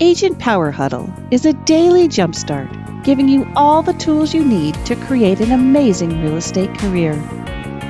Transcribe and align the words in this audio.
Agent 0.00 0.40
Power 0.40 0.72
Huddle 0.72 1.08
is 1.30 1.46
a 1.46 1.52
daily 1.52 2.08
jumpstart, 2.08 3.04
giving 3.04 3.28
you 3.28 3.46
all 3.54 3.80
the 3.80 3.92
tools 3.92 4.34
you 4.34 4.44
need 4.44 4.74
to 4.86 4.96
create 4.96 5.38
an 5.38 5.52
amazing 5.52 6.20
real 6.20 6.36
estate 6.36 6.76
career. 6.78 7.14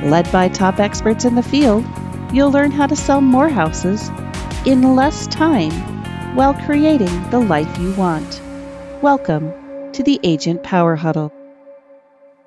Led 0.05 0.31
by 0.31 0.51
top 0.51 0.81
experts 0.81 1.25
in 1.25 1.35
the 1.35 1.43
field, 1.43 1.83
you'll 2.31 2.51
learn 2.51 2.71
how 2.71 2.87
to 2.87 2.95
sell 2.95 3.23
more 3.23 3.49
houses 3.49 4.11
in 4.67 4.95
less 4.95 5.27
time 5.29 5.73
while 6.37 6.53
creating 6.53 7.31
the 7.31 7.41
life 7.41 7.79
you 7.79 7.95
want. 7.95 8.43
Welcome 9.01 9.51
to 9.93 10.03
the 10.03 10.21
Agent 10.25 10.63
Power 10.63 10.97
Huddle. 10.97 11.33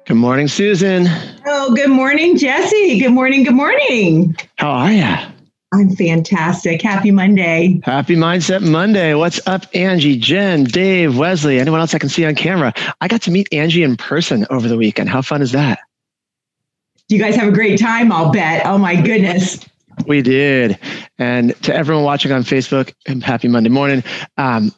Good 0.06 0.18
morning, 0.18 0.50
Susan. 0.50 1.08
Oh, 1.48 1.74
good 1.74 1.90
morning, 1.90 2.38
Jesse. 2.38 3.00
Good 3.00 3.12
morning. 3.12 3.44
Good 3.44 3.56
morning. 3.56 4.36
How 4.58 4.70
are 4.70 4.92
you? 4.92 5.37
I'm 5.78 5.96
fantastic. 5.96 6.82
Happy 6.82 7.12
Monday. 7.12 7.80
Happy 7.84 8.16
Mindset 8.16 8.68
Monday. 8.68 9.14
What's 9.14 9.40
up, 9.46 9.68
Angie, 9.76 10.18
Jen, 10.18 10.64
Dave, 10.64 11.16
Wesley, 11.16 11.60
anyone 11.60 11.80
else 11.80 11.94
I 11.94 12.00
can 12.00 12.10
see 12.10 12.26
on 12.26 12.34
camera? 12.34 12.74
I 13.00 13.08
got 13.08 13.22
to 13.24 13.32
meet 13.32 13.48
Angie 13.54 13.84
in 13.84 13.96
person 13.96 14.48
over 14.50 14.68
the 14.68 14.76
weekend. 14.76 15.08
How 15.08 15.22
fun 15.22 15.44
is 15.44 15.52
that? 15.52 15.78
You 17.10 17.20
guys 17.20 17.36
have 17.36 17.48
a 17.48 17.52
great 17.52 17.80
time, 17.80 18.12
I'll 18.12 18.32
bet. 18.32 18.66
Oh, 18.66 18.80
my 18.80 19.00
goodness. 19.00 19.64
We 20.08 20.24
did. 20.24 20.80
And 21.20 21.56
to 21.62 21.76
everyone 21.76 22.04
watching 22.04 22.32
on 22.32 22.42
Facebook, 22.42 22.92
happy 23.22 23.48
Monday 23.48 23.70
morning. 23.70 24.04
Um, 24.38 24.72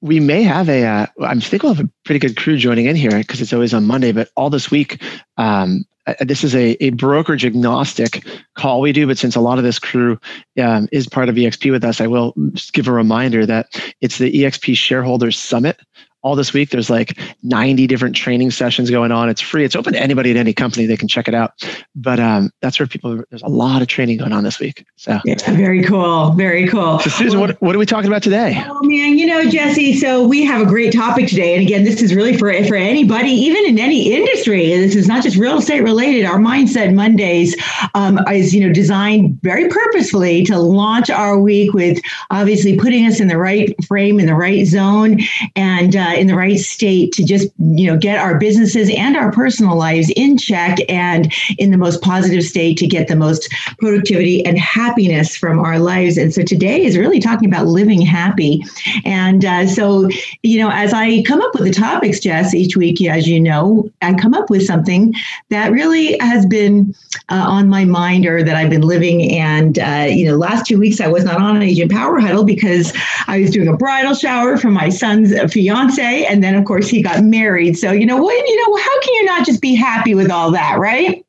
we 0.00 0.20
may 0.20 0.42
have 0.42 0.70
a. 0.70 0.86
Uh, 0.86 1.06
I'm 1.20 1.42
think 1.42 1.64
we'll 1.64 1.74
have 1.74 1.84
a 1.84 1.90
pretty 2.06 2.18
good 2.18 2.38
crew 2.38 2.56
joining 2.56 2.86
in 2.86 2.96
here 2.96 3.10
because 3.10 3.42
it's 3.42 3.52
always 3.52 3.74
on 3.74 3.86
Monday, 3.86 4.12
but 4.12 4.30
all 4.36 4.48
this 4.48 4.70
week, 4.70 5.02
um, 5.36 5.84
this 6.20 6.44
is 6.44 6.54
a, 6.54 6.82
a 6.82 6.90
brokerage 6.90 7.44
agnostic 7.44 8.24
call 8.54 8.80
we 8.80 8.92
do, 8.92 9.06
but 9.06 9.18
since 9.18 9.34
a 9.34 9.40
lot 9.40 9.58
of 9.58 9.64
this 9.64 9.78
crew 9.78 10.18
um, 10.60 10.88
is 10.92 11.08
part 11.08 11.28
of 11.28 11.34
EXP 11.34 11.70
with 11.70 11.84
us, 11.84 12.00
I 12.00 12.06
will 12.06 12.34
give 12.72 12.88
a 12.88 12.92
reminder 12.92 13.44
that 13.46 13.66
it's 14.00 14.18
the 14.18 14.32
EXP 14.32 14.76
Shareholders 14.76 15.38
Summit 15.38 15.80
all 16.26 16.34
this 16.34 16.52
week. 16.52 16.70
There's 16.70 16.90
like 16.90 17.16
90 17.44 17.86
different 17.86 18.16
training 18.16 18.50
sessions 18.50 18.90
going 18.90 19.12
on. 19.12 19.28
It's 19.28 19.40
free. 19.40 19.64
It's 19.64 19.76
open 19.76 19.92
to 19.92 20.02
anybody 20.02 20.32
at 20.32 20.36
any 20.36 20.52
company. 20.52 20.84
They 20.84 20.96
can 20.96 21.06
check 21.06 21.28
it 21.28 21.34
out. 21.34 21.52
But 21.94 22.18
um, 22.18 22.50
that's 22.60 22.80
where 22.80 22.88
people, 22.88 23.22
there's 23.30 23.42
a 23.42 23.48
lot 23.48 23.80
of 23.80 23.86
training 23.86 24.18
going 24.18 24.32
on 24.32 24.42
this 24.42 24.58
week. 24.58 24.84
So 24.96 25.20
yeah, 25.24 25.36
very 25.52 25.84
cool. 25.84 26.32
Very 26.32 26.66
cool. 26.66 26.98
So 26.98 27.10
Susan, 27.10 27.38
what, 27.38 27.62
what 27.62 27.76
are 27.76 27.78
we 27.78 27.86
talking 27.86 28.08
about 28.08 28.24
today? 28.24 28.60
Oh 28.66 28.82
man, 28.82 29.16
you 29.16 29.24
know, 29.24 29.48
Jesse, 29.48 29.94
so 29.94 30.26
we 30.26 30.44
have 30.44 30.60
a 30.60 30.66
great 30.66 30.92
topic 30.92 31.28
today. 31.28 31.54
And 31.54 31.62
again, 31.62 31.84
this 31.84 32.02
is 32.02 32.12
really 32.12 32.36
for, 32.36 32.52
for 32.64 32.74
anybody, 32.74 33.30
even 33.30 33.64
in 33.64 33.78
any 33.78 34.12
industry. 34.12 34.66
This 34.70 34.96
is 34.96 35.06
not 35.06 35.22
just 35.22 35.36
real 35.36 35.58
estate 35.58 35.82
related. 35.82 36.24
Our 36.24 36.38
Mindset 36.38 36.92
Mondays 36.92 37.54
um, 37.94 38.18
is, 38.32 38.52
you 38.52 38.66
know, 38.66 38.72
designed 38.72 39.40
very 39.42 39.68
purposefully 39.68 40.44
to 40.46 40.58
launch 40.58 41.08
our 41.08 41.38
week 41.38 41.72
with 41.72 42.00
obviously 42.32 42.76
putting 42.76 43.06
us 43.06 43.20
in 43.20 43.28
the 43.28 43.38
right 43.38 43.72
frame, 43.84 44.18
in 44.18 44.26
the 44.26 44.34
right 44.34 44.66
zone. 44.66 45.20
And 45.54 45.94
uh, 45.94 46.15
in 46.18 46.26
the 46.26 46.34
right 46.34 46.58
state 46.58 47.12
to 47.12 47.24
just 47.24 47.48
you 47.58 47.86
know 47.86 47.98
get 47.98 48.18
our 48.18 48.38
businesses 48.38 48.90
and 48.96 49.16
our 49.16 49.32
personal 49.32 49.76
lives 49.76 50.12
in 50.16 50.38
check 50.38 50.78
and 50.88 51.32
in 51.58 51.70
the 51.70 51.78
most 51.78 52.02
positive 52.02 52.44
state 52.44 52.76
to 52.78 52.86
get 52.86 53.08
the 53.08 53.16
most 53.16 53.52
productivity 53.78 54.44
and 54.44 54.58
happiness 54.58 55.36
from 55.36 55.58
our 55.58 55.78
lives. 55.78 56.16
And 56.16 56.32
so 56.32 56.42
today 56.42 56.84
is 56.84 56.96
really 56.96 57.20
talking 57.20 57.48
about 57.48 57.66
living 57.66 58.00
happy. 58.00 58.64
And 59.04 59.44
uh, 59.44 59.66
so 59.66 60.08
you 60.42 60.58
know 60.58 60.70
as 60.70 60.92
i 60.92 61.22
come 61.22 61.40
up 61.42 61.54
with 61.54 61.64
the 61.64 61.72
topics 61.72 62.20
jess 62.20 62.54
each 62.54 62.76
week 62.76 63.00
as 63.06 63.26
you 63.26 63.40
know 63.40 63.90
i 64.02 64.14
come 64.14 64.34
up 64.34 64.50
with 64.50 64.64
something 64.64 65.14
that 65.50 65.72
really 65.72 66.16
has 66.18 66.46
been 66.46 66.94
uh, 67.30 67.44
on 67.46 67.68
my 67.68 67.84
mind 67.84 68.26
or 68.26 68.42
that 68.42 68.56
i've 68.56 68.70
been 68.70 68.82
living. 68.82 69.32
And 69.32 69.78
uh, 69.78 70.06
you 70.08 70.26
know 70.26 70.36
last 70.36 70.66
two 70.66 70.78
weeks 70.78 71.00
i 71.00 71.08
was 71.08 71.24
not 71.24 71.40
on 71.40 71.56
an 71.56 71.62
agent 71.62 71.90
power 71.90 72.18
huddle 72.20 72.44
because 72.44 72.92
i 73.26 73.40
was 73.40 73.50
doing 73.50 73.68
a 73.68 73.76
bridal 73.76 74.14
shower 74.14 74.56
for 74.56 74.70
my 74.70 74.88
son's 74.88 75.32
fiance 75.52 76.05
and 76.06 76.42
then 76.42 76.54
of 76.54 76.64
course 76.64 76.88
he 76.88 77.02
got 77.02 77.22
married. 77.24 77.78
So 77.78 77.92
you 77.92 78.06
know 78.06 78.16
what? 78.16 78.48
You 78.48 78.56
know 78.66 78.76
how 78.76 79.00
can 79.00 79.14
you 79.14 79.24
not 79.24 79.46
just 79.46 79.60
be 79.60 79.74
happy 79.74 80.14
with 80.14 80.30
all 80.30 80.50
that, 80.52 80.78
right? 80.78 81.24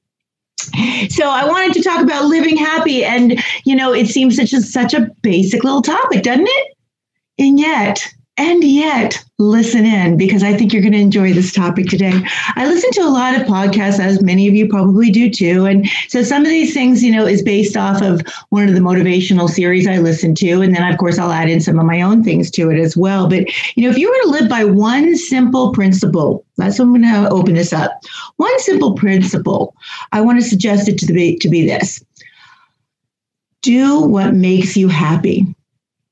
So 1.09 1.29
I 1.29 1.45
wanted 1.47 1.73
to 1.73 1.83
talk 1.83 2.01
about 2.01 2.25
living 2.25 2.57
happy, 2.57 3.03
and 3.03 3.41
you 3.63 3.75
know 3.75 3.93
it 3.93 4.07
seems 4.07 4.35
such 4.35 4.53
a 4.53 4.61
such 4.61 4.93
a 4.93 5.09
basic 5.21 5.63
little 5.63 5.81
topic, 5.81 6.23
doesn't 6.23 6.47
it? 6.47 6.77
And 7.39 7.59
yet 7.59 8.13
and 8.37 8.63
yet, 8.63 9.23
listen 9.39 9.85
in 9.85 10.17
because 10.17 10.43
I 10.43 10.55
think 10.55 10.71
you're 10.71 10.81
going 10.81 10.93
to 10.93 10.99
enjoy 10.99 11.33
this 11.33 11.51
topic 11.51 11.87
today. 11.87 12.21
I 12.55 12.67
listen 12.67 12.91
to 12.91 13.01
a 13.01 13.09
lot 13.09 13.35
of 13.35 13.47
podcasts, 13.47 13.99
as 13.99 14.21
many 14.21 14.47
of 14.47 14.53
you 14.53 14.67
probably 14.67 15.11
do 15.11 15.29
too. 15.29 15.65
And 15.65 15.87
so 16.07 16.23
some 16.23 16.43
of 16.43 16.49
these 16.49 16.73
things, 16.73 17.03
you 17.03 17.11
know, 17.11 17.25
is 17.25 17.41
based 17.41 17.75
off 17.75 18.01
of 18.01 18.21
one 18.49 18.67
of 18.67 18.75
the 18.75 18.79
motivational 18.79 19.49
series 19.49 19.87
I 19.87 19.97
listen 19.97 20.35
to. 20.35 20.61
And 20.61 20.75
then, 20.75 20.91
of 20.91 20.97
course, 20.99 21.17
I'll 21.17 21.31
add 21.31 21.49
in 21.49 21.61
some 21.61 21.79
of 21.79 21.85
my 21.85 22.01
own 22.01 22.23
things 22.23 22.51
to 22.51 22.69
it 22.69 22.79
as 22.79 22.95
well. 22.95 23.27
But, 23.27 23.47
you 23.75 23.83
know, 23.83 23.89
if 23.89 23.97
you 23.97 24.09
were 24.09 24.23
to 24.23 24.39
live 24.39 24.49
by 24.49 24.65
one 24.65 25.15
simple 25.15 25.71
principle, 25.71 26.45
that's 26.57 26.79
what 26.79 26.85
I'm 26.85 27.01
going 27.01 27.23
to 27.23 27.29
open 27.29 27.55
this 27.55 27.73
up. 27.73 28.01
One 28.37 28.59
simple 28.59 28.93
principle, 28.93 29.75
I 30.11 30.21
want 30.21 30.39
to 30.39 30.47
suggest 30.47 30.87
it 30.87 30.97
to 30.99 31.13
be, 31.13 31.37
to 31.37 31.49
be 31.49 31.65
this 31.65 32.03
do 33.63 34.01
what 34.01 34.33
makes 34.33 34.77
you 34.77 34.87
happy. 34.87 35.53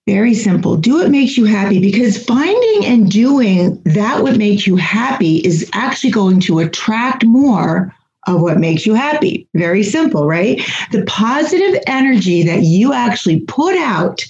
Very 0.08 0.36
simple. 0.36 0.78
Do 0.78 1.00
what 1.00 1.10
makes 1.10 1.36
you 1.36 1.46
happy 1.46 1.80
because 1.80 2.24
finding 2.24 2.86
and 2.86 3.10
doing 3.10 3.82
that 3.86 4.22
what 4.22 4.38
makes 4.38 4.68
you 4.68 4.76
happy 4.76 5.38
is 5.38 5.68
actually 5.74 6.12
going 6.12 6.40
to 6.42 6.60
attract 6.60 7.26
more 7.26 7.94
of 8.28 8.42
what 8.42 8.60
makes 8.60 8.86
you 8.86 8.94
happy. 8.94 9.48
Very 9.56 9.84
simple, 9.84 10.28
right? 10.28 10.62
The 10.92 11.04
positive 11.06 11.82
energy 11.88 12.44
that 12.44 12.62
you 12.62 12.94
actually 12.94 13.42
put 13.42 13.76
out 13.78 14.24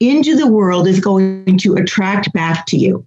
into 0.00 0.36
the 0.36 0.46
world 0.46 0.86
is 0.86 1.00
going 1.00 1.58
to 1.58 1.74
attract 1.74 2.32
back 2.32 2.66
to 2.66 2.76
you. 2.76 3.06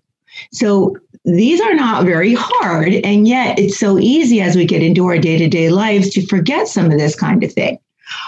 So 0.52 0.96
these 1.26 1.60
are 1.62 1.74
not 1.74 2.06
very 2.06 2.36
hard. 2.38 2.94
And 2.94 3.28
yet 3.28 3.58
it's 3.58 3.80
so 3.80 3.98
easy 3.98 4.42
as 4.42 4.56
we 4.56 4.66
get 4.66 4.84
into 4.84 5.08
our 5.08 5.18
day 5.18 5.38
to 5.38 5.48
day 5.48 5.70
lives 5.70 6.10
to 6.12 6.26
forget 6.28 6.68
some 6.68 6.92
of 6.92 7.00
this 7.00 7.16
kind 7.16 7.44
of 7.44 7.52
thing. 7.52 7.80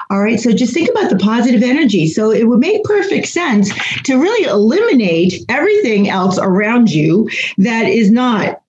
All 0.09 0.21
right. 0.21 0.39
So 0.39 0.51
just 0.51 0.73
think 0.73 0.89
about 0.89 1.09
the 1.09 1.17
positive 1.17 1.63
energy. 1.63 2.07
So 2.07 2.31
it 2.31 2.47
would 2.47 2.59
make 2.59 2.83
perfect 2.83 3.27
sense 3.27 3.71
to 4.03 4.19
really 4.19 4.47
eliminate 4.47 5.43
everything 5.49 6.09
else 6.09 6.39
around 6.39 6.91
you 6.91 7.29
that 7.57 7.87
is 7.87 8.11
not 8.11 8.61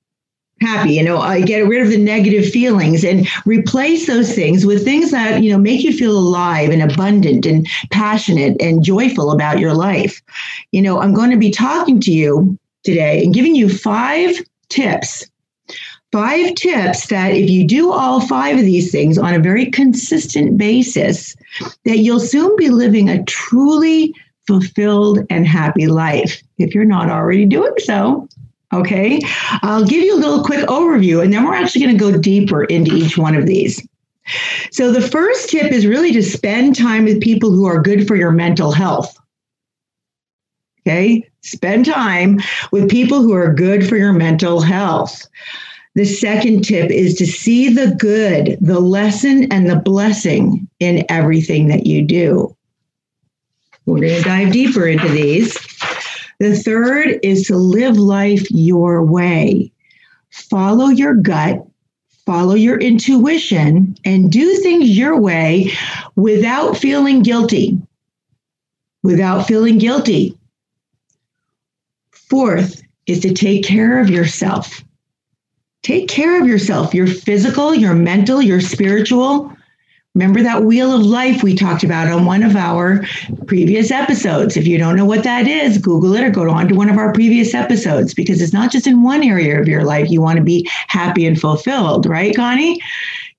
happy 0.61 0.95
you 0.95 1.03
know 1.05 1.19
i 1.19 1.41
get 1.41 1.67
rid 1.69 1.83
of 1.83 1.89
the 1.89 1.99
negative 1.99 2.49
feelings 2.51 3.05
and 3.05 3.28
replace 3.47 4.07
those 4.07 4.34
things 4.34 4.67
with 4.67 4.84
things 4.84 5.11
that 5.11 5.43
you 5.43 5.53
know 5.53 5.59
make 5.59 5.84
you 5.84 5.93
feel 5.93 6.17
alive 6.17 6.71
and 6.71 6.83
abundant 6.83 7.47
and 7.47 7.67
passionate 7.91 8.61
and 8.61 8.83
joyful 8.83 9.31
about 9.31 9.61
your 9.61 9.75
life 9.75 10.21
you 10.73 10.83
know 10.83 11.01
i'm 11.01 11.15
going 11.15 11.31
to 11.31 11.37
be 11.37 11.51
talking 11.51 12.01
to 12.01 12.11
you 12.11 12.59
today 12.83 13.23
and 13.23 13.34
giving 13.34 13.55
you 13.55 13.69
five 13.69 14.37
tips 14.69 15.31
five 16.13 16.55
tips 16.55 17.09
that 17.09 17.33
if 17.33 17.51
you 17.51 17.67
do 17.67 17.93
all 17.93 18.21
five 18.21 18.59
of 18.59 18.65
these 18.65 18.91
things 18.91 19.19
on 19.19 19.35
a 19.35 19.39
very 19.39 19.67
consistent 19.71 20.57
basis 20.57 21.37
that 21.85 21.99
you'll 21.99 22.21
soon 22.21 22.55
be 22.57 22.71
living 22.71 23.09
a 23.09 23.23
truly 23.25 24.15
fulfilled 24.47 25.19
and 25.29 25.47
happy 25.47 25.87
life 25.87 26.43
if 26.57 26.75
you're 26.75 26.85
not 26.85 27.11
already 27.11 27.45
doing 27.45 27.75
so 27.79 28.29
okay? 28.71 29.19
I'll 29.63 29.87
give 29.87 30.05
you 30.05 30.15
a 30.15 30.21
little 30.21 30.45
quick 30.45 30.67
overview 30.67 31.23
and 31.25 31.33
then 31.33 31.47
we're 31.47 31.55
actually 31.55 31.87
going 31.87 31.97
to 31.97 32.13
go 32.13 32.19
deeper 32.19 32.65
into 32.65 32.95
each 32.95 33.17
one 33.17 33.35
of 33.35 33.47
these. 33.47 33.87
So 34.73 34.93
the 34.93 35.01
first 35.01 35.49
tip 35.49 35.73
is 35.73 35.87
really 35.87 36.13
to 36.13 36.23
spend 36.23 36.77
time 36.77 37.05
with 37.05 37.23
people 37.23 37.51
who 37.51 37.65
are 37.65 37.81
good 37.81 38.07
for 38.07 38.15
your 38.15 38.31
mental 38.31 38.73
health 38.73 39.19
okay? 40.89 41.29
Spend 41.43 41.85
time 41.87 42.41
with 42.73 42.91
people 42.91 43.23
who 43.23 43.35
are 43.35 43.53
good 43.53 43.87
for 43.87 43.97
your 43.97 44.13
mental 44.13 44.61
health 44.61 45.27
the 45.94 46.04
second 46.04 46.62
tip 46.62 46.91
is 46.91 47.15
to 47.16 47.26
see 47.26 47.69
the 47.69 47.94
good, 47.94 48.56
the 48.60 48.81
lesson, 48.81 49.50
and 49.50 49.69
the 49.69 49.76
blessing 49.76 50.69
in 50.78 51.04
everything 51.09 51.69
that 51.69 51.86
you 51.86 52.03
do. 52.03 52.54
We're 53.86 54.01
going 54.01 54.16
to 54.16 54.22
dive 54.22 54.53
deeper 54.53 54.86
into 54.86 55.09
these. 55.09 55.54
The 56.41 56.54
third 56.54 57.18
is 57.22 57.47
to 57.47 57.57
live 57.57 57.97
life 57.97 58.48
your 58.51 59.03
way. 59.03 59.72
Follow 60.30 60.89
your 60.89 61.15
gut, 61.15 61.66
follow 62.27 62.54
your 62.54 62.78
intuition, 62.78 63.97
and 64.04 64.30
do 64.30 64.57
things 64.57 64.97
your 64.97 65.18
way 65.18 65.72
without 66.16 66.77
feeling 66.77 67.22
guilty. 67.22 67.80
Without 69.03 69.47
feeling 69.47 69.78
guilty. 69.78 70.36
Fourth 72.13 72.83
is 73.07 73.21
to 73.21 73.33
take 73.33 73.65
care 73.65 73.98
of 74.01 74.10
yourself 74.10 74.84
take 75.83 76.09
care 76.09 76.41
of 76.41 76.47
yourself, 76.47 76.95
your 76.95 77.07
physical, 77.07 77.75
your 77.75 77.95
mental, 77.95 78.42
your 78.42 78.60
spiritual. 78.60 79.53
Remember 80.15 80.42
that 80.42 80.65
wheel 80.65 80.92
of 80.92 81.03
life 81.03 81.42
we 81.42 81.54
talked 81.54 81.84
about 81.84 82.10
on 82.10 82.25
one 82.25 82.42
of 82.42 82.57
our 82.57 83.04
previous 83.47 83.91
episodes. 83.91 84.57
If 84.57 84.66
you 84.66 84.77
don't 84.77 84.97
know 84.97 85.04
what 85.04 85.22
that 85.22 85.47
is, 85.47 85.78
Google 85.78 86.15
it 86.15 86.25
or 86.25 86.30
go 86.30 86.51
on 86.51 86.66
to 86.69 86.75
one 86.75 86.89
of 86.89 86.97
our 86.97 87.13
previous 87.13 87.54
episodes 87.54 88.15
because 88.15 88.42
it's 88.42 88.53
not 88.53 88.72
just 88.72 88.86
in 88.86 89.03
one 89.03 89.22
area 89.22 89.60
of 89.60 89.69
your 89.69 89.84
life. 89.84 90.10
You 90.10 90.21
want 90.21 90.39
to 90.39 90.45
be 90.45 90.69
happy 90.89 91.25
and 91.25 91.41
fulfilled, 91.41 92.07
right, 92.07 92.34
Connie? 92.34 92.80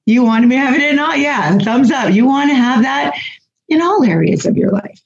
You 0.06 0.24
want 0.24 0.44
to 0.44 0.50
be 0.50 0.56
having 0.56 0.82
it 0.82 0.94
in 0.94 1.00
all, 1.00 1.16
yeah, 1.16 1.58
thumbs 1.58 1.92
up. 1.92 2.14
You 2.14 2.26
want 2.26 2.50
to 2.50 2.56
have 2.56 2.82
that 2.84 3.16
in 3.68 3.82
all 3.82 4.04
areas 4.04 4.46
of 4.46 4.56
your 4.56 4.72
life. 4.72 5.02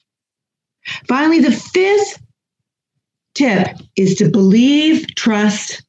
Finally, 1.08 1.40
the 1.40 1.52
fifth 1.52 2.22
tip 3.34 3.68
is 3.96 4.14
to 4.16 4.28
believe, 4.28 5.06
trust, 5.16 5.83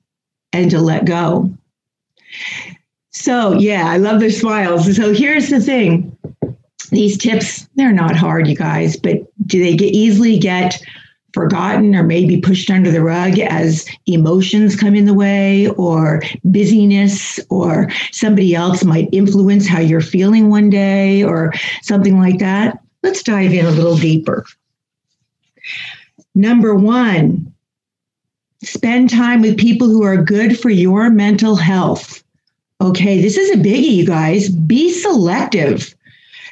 and 0.55 0.71
to 0.71 0.79
let 0.79 1.05
go. 1.05 1.51
So, 3.11 3.53
yeah, 3.53 3.87
I 3.87 3.97
love 3.97 4.19
their 4.19 4.29
smiles. 4.31 4.95
So, 4.95 5.13
here's 5.13 5.49
the 5.49 5.59
thing 5.59 6.15
these 6.91 7.17
tips, 7.17 7.67
they're 7.75 7.91
not 7.91 8.15
hard, 8.15 8.47
you 8.47 8.55
guys, 8.55 8.95
but 8.95 9.17
do 9.47 9.63
they 9.63 9.75
get 9.75 9.93
easily 9.93 10.37
get 10.37 10.81
forgotten 11.33 11.93
or 11.95 12.03
maybe 12.03 12.39
pushed 12.39 12.71
under 12.71 12.89
the 12.89 13.03
rug 13.03 13.37
as 13.39 13.85
emotions 14.05 14.75
come 14.75 14.95
in 14.95 15.05
the 15.05 15.13
way 15.13 15.67
or 15.71 16.21
busyness 16.45 17.39
or 17.49 17.89
somebody 18.11 18.55
else 18.55 18.85
might 18.85 19.09
influence 19.11 19.67
how 19.67 19.79
you're 19.79 19.99
feeling 19.99 20.49
one 20.49 20.69
day 20.69 21.23
or 21.23 21.51
something 21.81 22.19
like 22.19 22.39
that? 22.39 22.79
Let's 23.03 23.21
dive 23.21 23.51
in 23.51 23.65
a 23.65 23.71
little 23.71 23.97
deeper. 23.97 24.45
Number 26.35 26.73
one, 26.73 27.53
spend 28.65 29.09
time 29.09 29.41
with 29.41 29.57
people 29.57 29.87
who 29.87 30.03
are 30.03 30.21
good 30.21 30.59
for 30.59 30.69
your 30.69 31.09
mental 31.09 31.55
health. 31.55 32.23
Okay, 32.81 33.21
this 33.21 33.37
is 33.37 33.51
a 33.51 33.61
biggie, 33.61 33.91
you 33.91 34.05
guys. 34.05 34.49
Be 34.49 34.91
selective. 34.91 35.95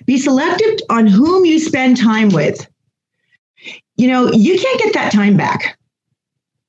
Be 0.05 0.17
selective 0.17 0.79
on 0.89 1.07
whom 1.07 1.45
you 1.45 1.59
spend 1.59 1.97
time 1.97 2.29
with. 2.29 2.67
You 3.97 4.07
know, 4.07 4.31
you 4.31 4.59
can't 4.59 4.79
get 4.79 4.93
that 4.93 5.11
time 5.11 5.37
back. 5.37 5.77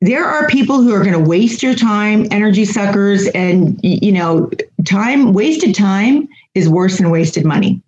There 0.00 0.24
are 0.24 0.48
people 0.48 0.82
who 0.82 0.92
are 0.92 1.02
going 1.02 1.14
to 1.14 1.28
waste 1.28 1.62
your 1.62 1.74
time, 1.74 2.26
energy 2.30 2.66
suckers, 2.66 3.26
and, 3.28 3.80
you 3.82 4.12
know, 4.12 4.50
time, 4.84 5.32
wasted 5.32 5.74
time 5.74 6.28
is 6.54 6.68
worse 6.68 6.98
than 6.98 7.10
wasted 7.10 7.46
money. 7.46 7.80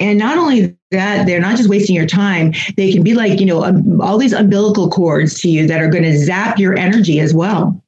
And 0.00 0.18
not 0.18 0.36
only 0.38 0.75
that, 0.96 1.26
they're 1.26 1.40
not 1.40 1.56
just 1.56 1.68
wasting 1.68 1.94
your 1.94 2.06
time, 2.06 2.52
they 2.76 2.92
can 2.92 3.02
be 3.02 3.14
like, 3.14 3.38
you 3.40 3.46
know, 3.46 3.64
um, 3.64 4.00
all 4.00 4.18
these 4.18 4.32
umbilical 4.32 4.90
cords 4.90 5.40
to 5.40 5.48
you 5.48 5.66
that 5.66 5.80
are 5.80 5.88
going 5.88 6.04
to 6.04 6.18
zap 6.18 6.58
your 6.58 6.76
energy 6.76 7.20
as 7.20 7.32
well. 7.32 7.80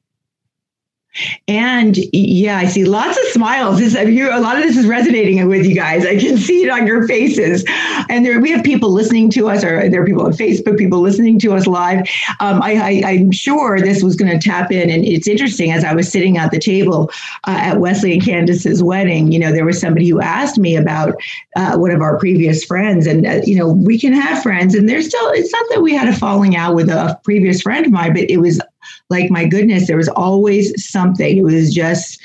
And 1.47 1.97
yeah, 2.13 2.57
I 2.57 2.65
see 2.65 2.85
lots 2.85 3.17
of 3.17 3.23
smiles. 3.29 3.79
This, 3.79 3.93
you, 3.93 4.29
a 4.29 4.39
lot 4.39 4.57
of 4.57 4.63
this 4.63 4.77
is 4.77 4.85
resonating 4.85 5.47
with 5.47 5.65
you 5.65 5.75
guys. 5.75 6.05
I 6.05 6.17
can 6.17 6.37
see 6.49 6.63
it 6.63 6.69
on 6.69 6.85
your 6.85 7.07
faces. 7.07 7.63
And 8.09 8.25
there, 8.25 8.39
we 8.39 8.51
have 8.51 8.63
people 8.63 8.91
listening 8.91 9.29
to 9.31 9.49
us, 9.49 9.63
or 9.63 9.89
there 9.89 10.01
are 10.01 10.05
people 10.05 10.25
on 10.25 10.33
Facebook, 10.33 10.77
people 10.77 10.99
listening 10.99 11.39
to 11.39 11.53
us 11.53 11.67
live. 11.67 11.99
Um, 12.39 12.61
I, 12.61 12.71
am 12.73 13.31
sure 13.31 13.79
this 13.79 14.03
was 14.03 14.15
going 14.15 14.31
to 14.37 14.49
tap 14.49 14.71
in. 14.71 14.89
And 14.89 15.05
it's 15.05 15.27
interesting, 15.27 15.71
as 15.71 15.83
I 15.83 15.93
was 15.93 16.09
sitting 16.09 16.37
at 16.37 16.51
the 16.51 16.59
table 16.59 17.11
uh, 17.45 17.57
at 17.59 17.79
Wesley 17.79 18.13
and 18.13 18.23
Candace's 18.23 18.83
wedding, 18.83 19.31
you 19.31 19.39
know, 19.39 19.51
there 19.51 19.65
was 19.65 19.79
somebody 19.79 20.07
who 20.07 20.21
asked 20.21 20.57
me 20.57 20.75
about 20.75 21.15
uh, 21.55 21.77
one 21.77 21.91
of 21.91 22.01
our 22.01 22.17
previous 22.17 22.63
friends. 22.63 23.07
And, 23.07 23.25
uh, 23.25 23.41
you 23.43 23.55
know, 23.55 23.71
we 23.71 23.99
can 23.99 24.13
have 24.13 24.41
friends, 24.43 24.75
and 24.75 24.87
there's 24.87 25.07
still, 25.07 25.29
it's 25.29 25.51
not 25.51 25.65
that 25.71 25.81
we 25.81 25.93
had 25.93 26.07
a 26.07 26.15
falling 26.15 26.55
out 26.55 26.75
with 26.75 26.89
a 26.89 27.19
previous 27.23 27.61
friend 27.61 27.85
of 27.85 27.91
mine, 27.91 28.13
but 28.13 28.29
it 28.29 28.37
was 28.37 28.61
like 29.09 29.31
my 29.31 29.45
goodness, 29.45 29.87
there 29.87 29.97
was 29.97 30.09
always 30.09 30.83
something. 30.83 31.37
It 31.37 31.43
was 31.43 31.73
just, 31.73 32.19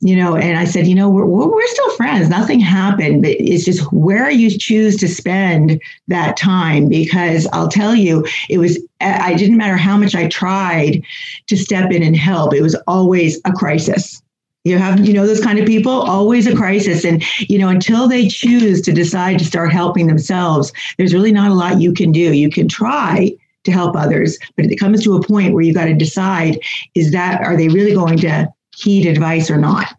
you 0.00 0.14
know, 0.14 0.36
and 0.36 0.58
I 0.58 0.66
said, 0.66 0.86
you 0.86 0.94
know, 0.94 1.08
we're, 1.08 1.24
we're 1.24 1.66
still 1.68 1.96
friends. 1.96 2.28
Nothing 2.28 2.60
happened, 2.60 3.22
but 3.22 3.30
it's 3.32 3.64
just 3.64 3.90
where 3.92 4.30
you 4.30 4.50
choose 4.50 4.96
to 4.98 5.08
spend 5.08 5.80
that 6.08 6.36
time. 6.36 6.88
Because 6.88 7.46
I'll 7.52 7.68
tell 7.68 7.94
you, 7.94 8.26
it 8.50 8.58
was, 8.58 8.78
I 9.00 9.34
didn't 9.34 9.56
matter 9.56 9.76
how 9.76 9.96
much 9.96 10.14
I 10.14 10.28
tried 10.28 11.02
to 11.46 11.56
step 11.56 11.90
in 11.90 12.02
and 12.02 12.16
help, 12.16 12.52
it 12.52 12.62
was 12.62 12.74
always 12.86 13.40
a 13.46 13.52
crisis. 13.52 14.22
You 14.64 14.78
have, 14.78 15.06
you 15.06 15.14
know, 15.14 15.26
those 15.26 15.40
kind 15.40 15.60
of 15.60 15.66
people, 15.66 15.92
always 15.92 16.48
a 16.48 16.56
crisis. 16.56 17.04
And, 17.04 17.22
you 17.38 17.56
know, 17.56 17.68
until 17.68 18.08
they 18.08 18.26
choose 18.26 18.80
to 18.82 18.92
decide 18.92 19.38
to 19.38 19.44
start 19.44 19.72
helping 19.72 20.08
themselves, 20.08 20.72
there's 20.98 21.14
really 21.14 21.30
not 21.30 21.52
a 21.52 21.54
lot 21.54 21.80
you 21.80 21.92
can 21.92 22.10
do. 22.10 22.32
You 22.34 22.50
can 22.50 22.66
try, 22.66 23.32
to 23.66 23.72
help 23.72 23.94
others. 23.94 24.38
But 24.56 24.66
it 24.66 24.76
comes 24.76 25.04
to 25.04 25.14
a 25.14 25.22
point 25.22 25.52
where 25.52 25.62
you 25.62 25.74
got 25.74 25.84
to 25.84 25.94
decide 25.94 26.58
is 26.94 27.12
that, 27.12 27.42
are 27.42 27.56
they 27.56 27.68
really 27.68 27.94
going 27.94 28.16
to 28.18 28.48
heed 28.74 29.06
advice 29.06 29.50
or 29.50 29.58
not? 29.58 29.94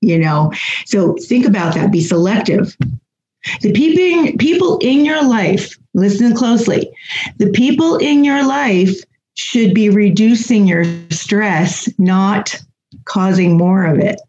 You 0.00 0.18
know, 0.18 0.52
so 0.84 1.16
think 1.26 1.46
about 1.46 1.74
that, 1.74 1.90
be 1.90 2.00
selective. 2.00 2.76
The 3.62 3.72
people, 3.72 4.78
in 4.78 5.04
your 5.04 5.24
life, 5.24 5.76
listen 5.94 6.34
closely, 6.34 6.90
the 7.38 7.50
people 7.50 7.96
in 7.96 8.24
your 8.24 8.46
life 8.46 9.00
should 9.34 9.74
be 9.74 9.88
reducing 9.88 10.66
your 10.66 10.84
stress, 11.10 11.88
not 11.98 12.54
causing 13.04 13.56
more 13.56 13.84
of 13.84 13.98
it. 13.98 14.20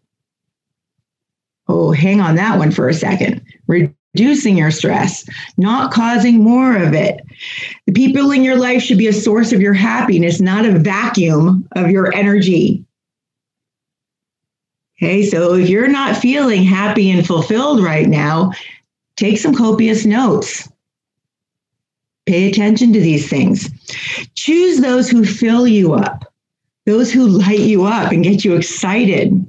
Oh, 1.68 1.92
hang 1.92 2.20
on 2.20 2.36
that 2.36 2.58
one 2.58 2.70
for 2.70 2.88
a 2.88 2.94
second. 2.94 3.44
Re- 3.66 3.92
reducing 4.18 4.56
your 4.58 4.70
stress, 4.70 5.24
not 5.56 5.92
causing 5.92 6.42
more 6.42 6.76
of 6.76 6.92
it. 6.92 7.20
The 7.86 7.92
people 7.92 8.32
in 8.32 8.42
your 8.42 8.56
life 8.56 8.82
should 8.82 8.98
be 8.98 9.06
a 9.06 9.12
source 9.12 9.52
of 9.52 9.60
your 9.60 9.74
happiness, 9.74 10.40
not 10.40 10.64
a 10.64 10.78
vacuum 10.78 11.68
of 11.76 11.90
your 11.90 12.12
energy. 12.14 12.84
Okay, 15.00 15.24
so 15.24 15.54
if 15.54 15.68
you're 15.68 15.86
not 15.86 16.16
feeling 16.16 16.64
happy 16.64 17.10
and 17.10 17.24
fulfilled 17.24 17.80
right 17.80 18.08
now, 18.08 18.50
take 19.16 19.38
some 19.38 19.54
copious 19.54 20.04
notes. 20.04 20.68
Pay 22.26 22.48
attention 22.48 22.92
to 22.92 23.00
these 23.00 23.30
things. 23.30 23.70
Choose 24.34 24.80
those 24.80 25.08
who 25.08 25.24
fill 25.24 25.68
you 25.68 25.94
up, 25.94 26.32
those 26.86 27.12
who 27.12 27.28
light 27.28 27.60
you 27.60 27.84
up 27.84 28.10
and 28.10 28.24
get 28.24 28.44
you 28.44 28.56
excited. 28.56 29.46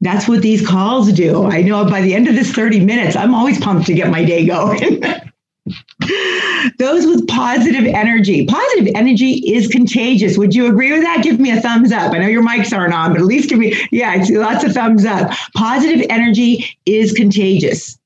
That's 0.00 0.26
what 0.26 0.40
these 0.42 0.66
calls 0.66 1.12
do. 1.12 1.44
I 1.44 1.62
know 1.62 1.84
by 1.84 2.00
the 2.00 2.14
end 2.14 2.26
of 2.26 2.34
this 2.34 2.52
30 2.52 2.84
minutes, 2.84 3.16
I'm 3.16 3.34
always 3.34 3.60
pumped 3.60 3.86
to 3.86 3.94
get 3.94 4.10
my 4.10 4.24
day 4.24 4.46
going. 4.46 5.02
Those 6.78 7.06
with 7.06 7.28
positive 7.28 7.84
energy. 7.84 8.46
Positive 8.46 8.92
energy 8.94 9.32
is 9.52 9.68
contagious. 9.68 10.38
Would 10.38 10.54
you 10.54 10.66
agree 10.66 10.92
with 10.92 11.02
that? 11.02 11.22
Give 11.22 11.38
me 11.38 11.50
a 11.50 11.60
thumbs 11.60 11.92
up. 11.92 12.12
I 12.12 12.18
know 12.18 12.26
your 12.26 12.42
mics 12.42 12.76
aren't 12.76 12.94
on, 12.94 13.12
but 13.12 13.20
at 13.20 13.26
least 13.26 13.50
give 13.50 13.58
me, 13.58 13.74
yeah, 13.90 14.10
I 14.10 14.22
see 14.22 14.38
lots 14.38 14.64
of 14.64 14.72
thumbs 14.72 15.04
up. 15.04 15.30
Positive 15.54 16.04
energy 16.08 16.66
is 16.86 17.12
contagious. 17.12 17.98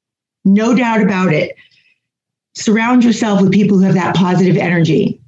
No 0.44 0.74
doubt 0.74 1.00
about 1.00 1.32
it. 1.32 1.56
Surround 2.54 3.04
yourself 3.04 3.40
with 3.40 3.52
people 3.52 3.78
who 3.78 3.84
have 3.84 3.94
that 3.94 4.14
positive 4.14 4.56
energy. 4.56 5.20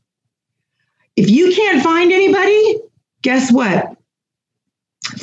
If 1.16 1.30
you 1.30 1.54
can't 1.54 1.82
find 1.82 2.12
anybody, 2.12 2.80
guess 3.22 3.50
what? 3.50 3.95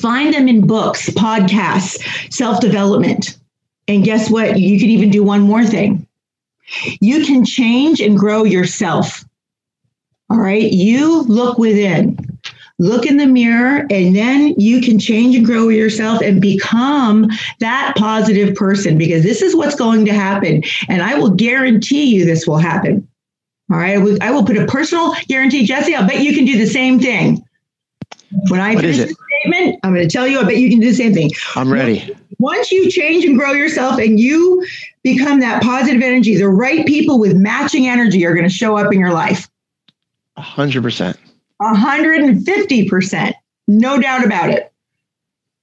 Find 0.04 0.34
them 0.34 0.50
in 0.50 0.68
books, 0.68 1.10
podcasts, 1.12 1.98
self 2.30 2.60
development. 2.60 3.38
And 3.88 4.04
guess 4.04 4.30
what? 4.30 4.60
You 4.60 4.78
can 4.78 4.90
even 4.90 5.10
do 5.10 5.24
one 5.24 5.44
more 5.44 5.66
thing. 5.66 6.06
You 7.00 7.26
can 7.26 7.46
change 7.46 8.02
and 8.02 8.18
grow 8.18 8.44
yourself. 8.44 9.24
All 10.30 10.40
right. 10.40 10.70
You 10.74 11.22
look 11.22 11.58
within, 11.58 12.18
look 12.80 13.06
in 13.06 13.16
the 13.16 13.28
mirror, 13.28 13.88
and 13.90 14.14
then 14.14 14.56
you 14.58 14.82
can 14.82 15.00
change 15.00 15.38
and 15.38 15.46
grow 15.46 15.70
yourself 15.70 16.22
and 16.22 16.42
become 16.42 17.30
that 17.62 17.94
positive 17.96 18.56
person 18.56 18.98
because 18.98 19.24
this 19.24 19.42
is 19.42 19.56
what's 19.56 19.76
going 19.76 20.04
to 20.04 20.14
happen. 20.14 20.64
And 20.90 21.02
I 21.02 21.18
will 21.18 21.30
guarantee 21.30 22.14
you 22.14 22.26
this 22.26 22.46
will 22.46 22.58
happen. 22.58 23.08
All 23.72 23.78
right. 23.78 23.98
I 24.22 24.32
will 24.32 24.44
put 24.44 24.58
a 24.58 24.66
personal 24.66 25.14
guarantee. 25.30 25.66
Jesse, 25.66 25.96
I'll 25.96 26.06
bet 26.06 26.20
you 26.20 26.36
can 26.36 26.44
do 26.44 26.58
the 26.58 26.68
same 26.68 27.00
thing. 27.00 27.42
When 28.50 28.60
I 28.60 28.74
what 28.76 28.82
finish 28.82 29.14
statement, 29.44 29.80
I'm 29.84 29.94
going 29.94 30.08
to 30.08 30.12
tell 30.12 30.28
you, 30.28 30.40
I 30.40 30.44
bet 30.44 30.58
you 30.58 30.70
can 30.70 30.80
do 30.80 30.90
the 30.90 30.96
same 30.96 31.14
thing. 31.14 31.32
I'm 31.56 31.72
ready. 31.72 32.16
Once 32.40 32.72
you 32.72 32.90
change 32.90 33.26
and 33.26 33.38
grow 33.38 33.52
yourself 33.52 34.00
and 34.00 34.20
you 34.20 34.66
become 35.04 35.40
that 35.42 35.62
positive 35.62 36.02
energy, 36.02 36.36
the 36.36 36.50
right 36.50 36.86
people 36.86 37.20
with 37.20 37.36
matching 37.36 37.88
energy 37.88 38.26
are 38.26 38.34
going 38.34 38.48
to 38.48 38.54
show 38.54 38.78
up 38.78 38.92
in 38.94 39.00
your 39.00 39.14
life. 39.14 39.50
100%. 40.38 41.18
150%. 41.62 43.34
No 43.68 44.00
doubt 44.00 44.26
about 44.26 44.50
it. 44.50 44.70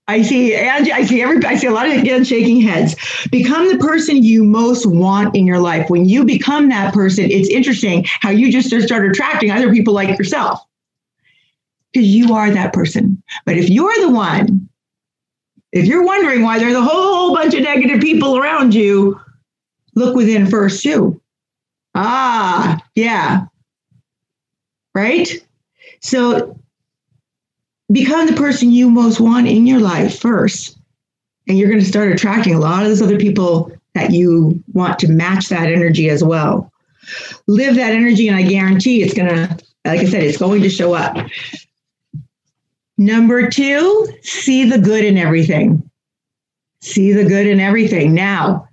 I 0.09 0.23
see 0.23 0.57
Angie, 0.57 0.91
I 0.91 1.05
see 1.05 1.23
every 1.23 1.45
I 1.45 1.55
see 1.55 1.69
a 1.69 1.71
lot 1.71 1.87
of 1.87 1.93
again 1.93 2.25
shaking 2.25 2.61
heads. 2.61 2.97
Become 3.31 3.69
the 3.69 3.79
person 3.79 4.25
you 4.25 4.43
most 4.43 4.85
want 4.85 5.37
in 5.37 5.47
your 5.47 5.61
life. 5.61 5.89
When 5.89 6.09
you 6.09 6.25
become 6.25 6.69
that 6.71 6.93
person, 6.93 7.31
it's 7.31 7.49
interesting 7.49 8.07
how 8.07 8.31
you 8.31 8.51
just 8.51 8.71
start 8.85 9.09
attracting 9.09 9.53
other 9.53 9.73
people 9.73 9.95
like 9.95 10.19
yourself 10.19 10.67
because 11.93 12.09
you 12.09 12.35
are 12.35 12.51
that 12.51 12.73
person. 12.73 13.23
But 13.45 13.57
if 13.57 13.69
you're 13.69 14.01
the 14.01 14.11
one, 14.11 14.69
if 15.73 15.87
you're 15.87 16.05
wondering 16.05 16.43
why 16.43 16.59
there's 16.59 16.75
a 16.75 16.83
whole 16.83 17.35
bunch 17.35 17.55
of 17.55 17.63
negative 17.63 18.01
people 18.01 18.37
around 18.37 18.75
you, 18.75 19.21
look 19.95 20.15
within 20.15 20.47
first 20.47 20.83
too. 20.83 21.21
Ah, 21.95 22.81
yeah. 22.95 23.47
Right? 24.95 25.31
So 26.01 26.59
become 27.93 28.27
the 28.27 28.35
person 28.35 28.71
you 28.71 28.91
most 28.91 29.21
want 29.21 29.49
in 29.49 29.67
your 29.67 29.81
life 29.81 30.19
first. 30.19 30.77
And 31.49 31.59
you're 31.59 31.69
going 31.69 31.81
to 31.81 31.87
start 31.87 32.13
attracting 32.13 32.55
a 32.55 32.61
lot 32.61 32.83
of 32.83 32.89
those 32.89 33.03
other 33.03 33.19
people 33.19 33.73
that 33.95 34.13
you 34.13 34.63
want 34.73 34.99
to 35.01 35.09
match 35.09 35.49
that 35.49 35.73
energy 35.73 36.09
as 36.09 36.23
well. 36.23 36.73
Live 37.49 37.75
that 37.75 37.93
energy, 37.93 38.29
and 38.29 38.37
I 38.37 38.43
guarantee 38.43 39.03
it's 39.03 39.15
going 39.15 39.29
to, 39.29 39.59
like 39.85 40.01
I 40.01 40.05
said, 40.05 40.23
it's 40.23 40.39
going 40.39 40.63
to 40.63 40.71
show 40.71 40.95
up. 40.95 41.17
Number 43.01 43.49
two, 43.49 44.09
see 44.21 44.69
the 44.69 44.77
good 44.77 45.07
in 45.07 45.17
everything. 45.17 45.91
See 46.83 47.15
the 47.15 47.25
good 47.25 47.47
in 47.47 47.59
everything. 47.59 48.13
Now, 48.13 48.69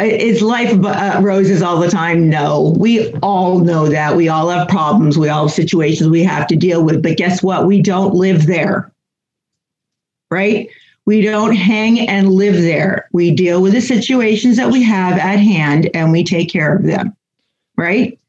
is 0.00 0.42
life 0.42 0.72
uh, 0.84 1.18
roses 1.20 1.60
all 1.60 1.80
the 1.80 1.90
time? 1.90 2.30
No. 2.30 2.76
We 2.78 3.12
all 3.14 3.58
know 3.58 3.88
that. 3.88 4.14
We 4.14 4.28
all 4.28 4.48
have 4.50 4.68
problems. 4.68 5.18
We 5.18 5.28
all 5.28 5.48
have 5.48 5.56
situations 5.56 6.08
we 6.08 6.22
have 6.22 6.46
to 6.46 6.54
deal 6.54 6.84
with. 6.84 7.02
But 7.02 7.16
guess 7.16 7.42
what? 7.42 7.66
We 7.66 7.82
don't 7.82 8.14
live 8.14 8.46
there. 8.46 8.92
Right? 10.30 10.68
We 11.04 11.20
don't 11.20 11.56
hang 11.56 12.08
and 12.08 12.30
live 12.30 12.54
there. 12.54 13.08
We 13.12 13.32
deal 13.32 13.60
with 13.60 13.72
the 13.72 13.80
situations 13.80 14.56
that 14.56 14.70
we 14.70 14.84
have 14.84 15.18
at 15.18 15.40
hand 15.40 15.90
and 15.94 16.12
we 16.12 16.22
take 16.22 16.48
care 16.48 16.76
of 16.76 16.84
them. 16.84 17.16
Right? 17.76 18.20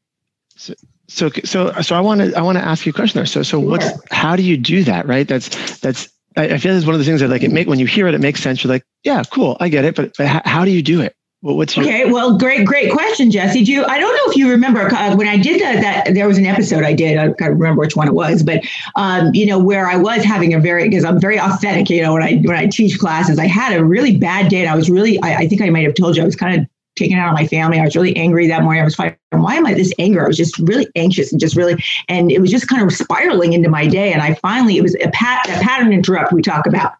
So, 1.10 1.30
so, 1.44 1.74
so, 1.82 1.96
I 1.96 2.02
want 2.02 2.22
to, 2.22 2.34
I 2.38 2.42
want 2.42 2.58
to 2.58 2.64
ask 2.64 2.86
you 2.86 2.92
a 2.92 2.94
question 2.94 3.18
there. 3.18 3.26
So, 3.26 3.42
so 3.42 3.60
what's, 3.60 3.90
how 4.12 4.36
do 4.36 4.44
you 4.44 4.58
do 4.58 4.84
that? 4.84 5.08
Right? 5.08 5.28
That's, 5.28 5.80
that's, 5.80 6.08
I, 6.38 6.58
feel 6.60 6.76
it's 6.78 6.86
one 6.86 6.94
of 6.94 7.00
the 7.00 7.06
things 7.06 7.20
that 7.22 7.30
like 7.30 7.44
it 7.44 7.52
make 7.52 7.68
when 7.68 7.80
you 7.80 7.88
hear 7.88 8.08
it, 8.08 8.14
it 8.14 8.22
makes 8.22 8.42
sense. 8.42 8.64
You're 8.64 8.72
like, 8.72 8.84
yeah, 9.04 9.24
cool, 9.24 9.58
I 9.60 9.70
get 9.70 9.86
it. 9.86 9.96
But, 9.96 10.14
but 10.18 10.28
how, 10.28 10.42
how 10.46 10.66
do 10.66 10.72
you 10.72 10.84
do 10.84 11.02
it? 11.02 11.16
Well, 11.42 11.56
what's 11.56 11.76
your- 11.78 11.86
okay? 11.86 12.12
Well, 12.12 12.38
great, 12.38 12.66
great 12.66 12.92
question, 12.92 13.32
Jesse. 13.32 13.64
Do 13.64 13.72
you, 13.72 13.86
I 13.86 13.98
don't 13.98 14.14
know 14.14 14.32
if 14.32 14.36
you 14.36 14.50
remember 14.50 14.82
uh, 14.82 15.16
when 15.16 15.28
I 15.28 15.38
did 15.38 15.62
that, 15.62 15.82
that? 15.82 16.14
There 16.14 16.28
was 16.28 16.38
an 16.38 16.46
episode 16.46 16.84
I 16.84 16.94
did. 16.94 17.18
I 17.18 17.32
can't 17.32 17.54
remember 17.54 17.80
which 17.80 17.96
one 17.96 18.10
it 18.10 18.14
was, 18.14 18.44
but 18.44 18.62
um, 18.98 19.34
you 19.34 19.46
know 19.46 19.58
where 19.58 19.88
I 19.88 19.96
was 19.96 20.24
having 20.24 20.54
a 20.54 20.60
very 20.60 20.90
because 20.90 21.06
I'm 21.06 21.20
very 21.20 21.40
authentic. 21.40 21.90
You 21.90 22.02
know 22.02 22.14
when 22.14 22.24
I 22.24 22.36
when 22.40 22.58
I 22.58 22.68
teach 22.68 23.00
classes, 23.00 23.40
I 23.40 23.48
had 23.48 23.80
a 23.80 23.86
really 23.86 24.18
bad 24.18 24.50
day. 24.50 24.60
And 24.60 24.70
I 24.70 24.76
was 24.76 24.90
really. 24.90 25.18
I, 25.22 25.36
I 25.36 25.48
think 25.48 25.62
I 25.62 25.70
might 25.70 25.86
have 25.86 25.96
told 25.96 26.18
you 26.18 26.24
I 26.24 26.26
was 26.26 26.36
kind 26.36 26.60
of 26.60 26.69
taking 27.00 27.18
out 27.18 27.30
on 27.30 27.34
my 27.34 27.48
family. 27.48 27.80
I 27.80 27.86
was 27.86 27.96
really 27.96 28.16
angry 28.16 28.48
that 28.48 28.62
morning. 28.62 28.82
I 28.82 28.86
was 28.86 28.96
fighting. 28.96 29.18
Why 29.32 29.56
am 29.56 29.66
I 29.66 29.74
this 29.74 29.94
anger? 29.98 30.24
I 30.24 30.28
was 30.28 30.38
just 30.38 30.58
really 30.60 30.88
anxious 30.96 31.32
and 31.32 31.40
just 31.40 31.56
really, 31.56 31.84
and 32.08 32.32
it 32.32 32.40
was 32.40 32.52
just 32.52 32.68
kind 32.68 32.84
of 32.84 32.94
spiraling 32.94 33.54
into 33.54 33.70
my 33.70 33.88
day. 33.88 34.14
And 34.14 34.22
I 34.22 34.36
finally, 34.36 34.78
it 34.78 34.84
was 34.84 34.96
a, 34.96 35.10
pat, 35.12 35.48
a 35.50 35.64
pattern 35.64 35.92
interrupt 35.94 36.32
we 36.32 36.42
talk 36.42 36.68
about. 36.68 36.94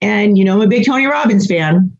And 0.00 0.38
you 0.38 0.44
know, 0.44 0.54
I'm 0.54 0.62
a 0.62 0.66
big 0.66 0.86
Tony 0.86 1.06
Robbins 1.06 1.46
fan 1.46 1.96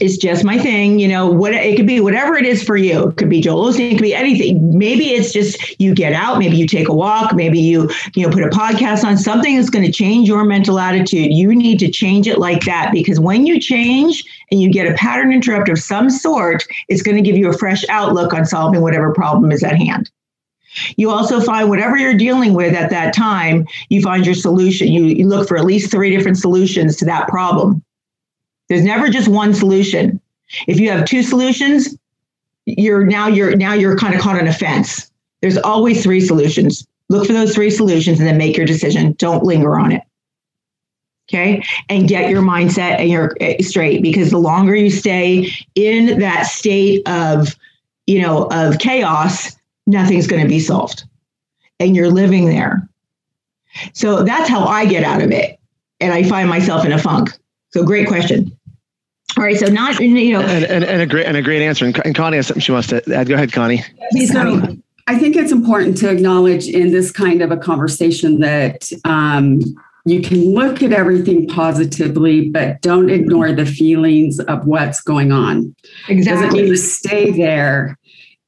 it's 0.00 0.16
just 0.16 0.44
my 0.44 0.58
thing. 0.58 0.98
You 0.98 1.08
know, 1.08 1.30
what 1.30 1.52
it 1.52 1.76
could 1.76 1.86
be 1.86 2.00
whatever 2.00 2.36
it 2.36 2.46
is 2.46 2.62
for 2.62 2.76
you. 2.76 3.08
It 3.08 3.16
could 3.16 3.28
be 3.28 3.40
Joel 3.40 3.72
Osteen, 3.72 3.92
it 3.92 3.94
could 3.94 4.02
be 4.02 4.14
anything. 4.14 4.76
Maybe 4.76 5.10
it's 5.10 5.32
just 5.32 5.80
you 5.80 5.94
get 5.94 6.12
out, 6.12 6.38
maybe 6.38 6.56
you 6.56 6.66
take 6.66 6.88
a 6.88 6.94
walk, 6.94 7.34
maybe 7.34 7.58
you, 7.58 7.90
you 8.14 8.24
know, 8.24 8.32
put 8.32 8.44
a 8.44 8.48
podcast 8.48 9.04
on 9.04 9.16
something 9.16 9.56
that's 9.56 9.70
going 9.70 9.84
to 9.84 9.92
change 9.92 10.28
your 10.28 10.44
mental 10.44 10.78
attitude. 10.78 11.32
You 11.32 11.54
need 11.54 11.78
to 11.80 11.90
change 11.90 12.28
it 12.28 12.38
like 12.38 12.64
that 12.64 12.92
because 12.92 13.18
when 13.18 13.46
you 13.46 13.60
change 13.60 14.22
and 14.50 14.60
you 14.60 14.70
get 14.70 14.90
a 14.90 14.94
pattern 14.94 15.32
interrupt 15.32 15.68
of 15.68 15.78
some 15.78 16.10
sort, 16.10 16.64
it's 16.88 17.02
going 17.02 17.16
to 17.16 17.22
give 17.22 17.36
you 17.36 17.48
a 17.48 17.58
fresh 17.58 17.84
outlook 17.88 18.32
on 18.32 18.46
solving 18.46 18.82
whatever 18.82 19.12
problem 19.12 19.50
is 19.50 19.64
at 19.64 19.76
hand. 19.76 20.10
You 20.96 21.10
also 21.10 21.40
find 21.40 21.68
whatever 21.68 21.96
you're 21.96 22.14
dealing 22.14 22.52
with 22.52 22.74
at 22.74 22.90
that 22.90 23.14
time, 23.14 23.66
you 23.88 24.00
find 24.02 24.24
your 24.24 24.34
solution. 24.34 24.88
You, 24.88 25.04
you 25.06 25.26
look 25.26 25.48
for 25.48 25.56
at 25.56 25.64
least 25.64 25.90
three 25.90 26.14
different 26.14 26.36
solutions 26.36 26.94
to 26.96 27.04
that 27.06 27.26
problem 27.26 27.82
there's 28.68 28.84
never 28.84 29.08
just 29.08 29.28
one 29.28 29.54
solution. 29.54 30.20
If 30.66 30.78
you 30.80 30.90
have 30.90 31.04
two 31.04 31.22
solutions, 31.22 31.96
you're 32.66 33.04
now 33.04 33.28
you're 33.28 33.56
now 33.56 33.72
you're 33.72 33.96
kind 33.96 34.14
of 34.14 34.20
caught 34.20 34.38
on 34.38 34.46
a 34.46 34.52
fence. 34.52 35.10
There's 35.40 35.58
always 35.58 36.02
three 36.02 36.20
solutions. 36.20 36.86
Look 37.08 37.26
for 37.26 37.32
those 37.32 37.54
three 37.54 37.70
solutions 37.70 38.18
and 38.18 38.28
then 38.28 38.36
make 38.36 38.56
your 38.56 38.66
decision. 38.66 39.12
Don't 39.18 39.44
linger 39.44 39.78
on 39.78 39.92
it. 39.92 40.02
Okay. 41.28 41.62
And 41.88 42.08
get 42.08 42.30
your 42.30 42.42
mindset 42.42 42.98
and 42.98 43.10
your 43.10 43.36
eh, 43.40 43.62
straight 43.62 44.02
because 44.02 44.30
the 44.30 44.38
longer 44.38 44.74
you 44.74 44.90
stay 44.90 45.50
in 45.74 46.18
that 46.20 46.46
state 46.46 47.06
of, 47.06 47.54
you 48.06 48.20
know, 48.20 48.48
of 48.50 48.78
chaos, 48.78 49.54
nothing's 49.86 50.26
going 50.26 50.42
to 50.42 50.48
be 50.48 50.60
solved. 50.60 51.04
And 51.80 51.94
you're 51.94 52.10
living 52.10 52.46
there. 52.46 52.88
So 53.92 54.22
that's 54.22 54.48
how 54.48 54.64
I 54.64 54.86
get 54.86 55.04
out 55.04 55.22
of 55.22 55.30
it. 55.30 55.58
And 56.00 56.12
I 56.12 56.22
find 56.22 56.48
myself 56.48 56.84
in 56.86 56.92
a 56.92 56.98
funk. 56.98 57.30
So 57.70 57.84
great 57.84 58.08
question. 58.08 58.57
All 59.38 59.44
right, 59.44 59.56
so 59.56 59.66
not 59.66 60.00
you 60.00 60.32
know, 60.32 60.40
and, 60.40 60.64
and, 60.64 60.84
and 60.84 61.00
a 61.00 61.06
great 61.06 61.24
and 61.24 61.36
a 61.36 61.42
great 61.42 61.62
answer. 61.62 61.84
And 61.84 62.14
Connie 62.14 62.38
has 62.38 62.48
something 62.48 62.60
she 62.60 62.72
wants 62.72 62.88
to 62.88 62.96
add. 63.14 63.28
Go 63.28 63.34
ahead, 63.34 63.52
Connie. 63.52 63.84
So 64.26 64.76
I 65.06 65.16
think 65.16 65.36
it's 65.36 65.52
important 65.52 65.96
to 65.98 66.10
acknowledge 66.10 66.66
in 66.66 66.90
this 66.90 67.12
kind 67.12 67.40
of 67.40 67.52
a 67.52 67.56
conversation 67.56 68.40
that 68.40 68.90
um, 69.04 69.60
you 70.04 70.22
can 70.22 70.54
look 70.54 70.82
at 70.82 70.92
everything 70.92 71.46
positively, 71.46 72.50
but 72.50 72.80
don't 72.82 73.10
ignore 73.10 73.52
the 73.52 73.64
feelings 73.64 74.40
of 74.40 74.66
what's 74.66 75.00
going 75.00 75.30
on. 75.30 75.72
Exactly. 76.08 76.24
Doesn't 76.24 76.60
mean 76.60 76.72
to 76.72 76.76
stay 76.76 77.30
there, 77.30 77.96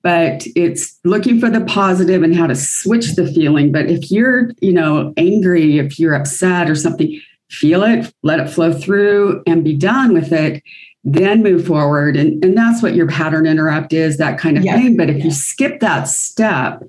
but 0.02 0.44
it's 0.56 0.99
looking 1.04 1.38
for 1.38 1.50
the 1.50 1.61
positive 1.66 2.25
and 2.25 2.35
how 2.35 2.49
to 2.49 2.56
switch 2.56 3.14
the 3.14 3.32
feeling. 3.32 3.70
But 3.70 3.87
if 3.87 4.11
you're, 4.11 4.50
you 4.61 4.73
know, 4.73 5.14
angry, 5.16 5.78
if 5.78 6.00
you're 6.00 6.14
upset 6.14 6.68
or 6.68 6.75
something, 6.75 7.20
feel 7.50 7.83
it, 7.83 8.12
let 8.23 8.40
it 8.40 8.49
flow 8.49 8.73
through, 8.73 9.42
and 9.47 9.64
be 9.64 9.76
done 9.76 10.14
with 10.14 10.33
it. 10.33 10.62
Then 11.02 11.42
move 11.42 11.66
forward. 11.66 12.14
And, 12.14 12.45
and 12.45 12.54
that's 12.54 12.83
what 12.83 12.95
your 12.95 13.09
pattern 13.09 13.47
interrupt 13.47 13.95
is, 13.95 14.19
that 14.19 14.38
kind 14.38 14.59
of 14.59 14.64
thing. 14.64 14.99
But 14.99 15.09
if 15.09 15.25
you 15.25 15.30
skip 15.30 15.80
that 15.80 16.09
step, 16.09 16.83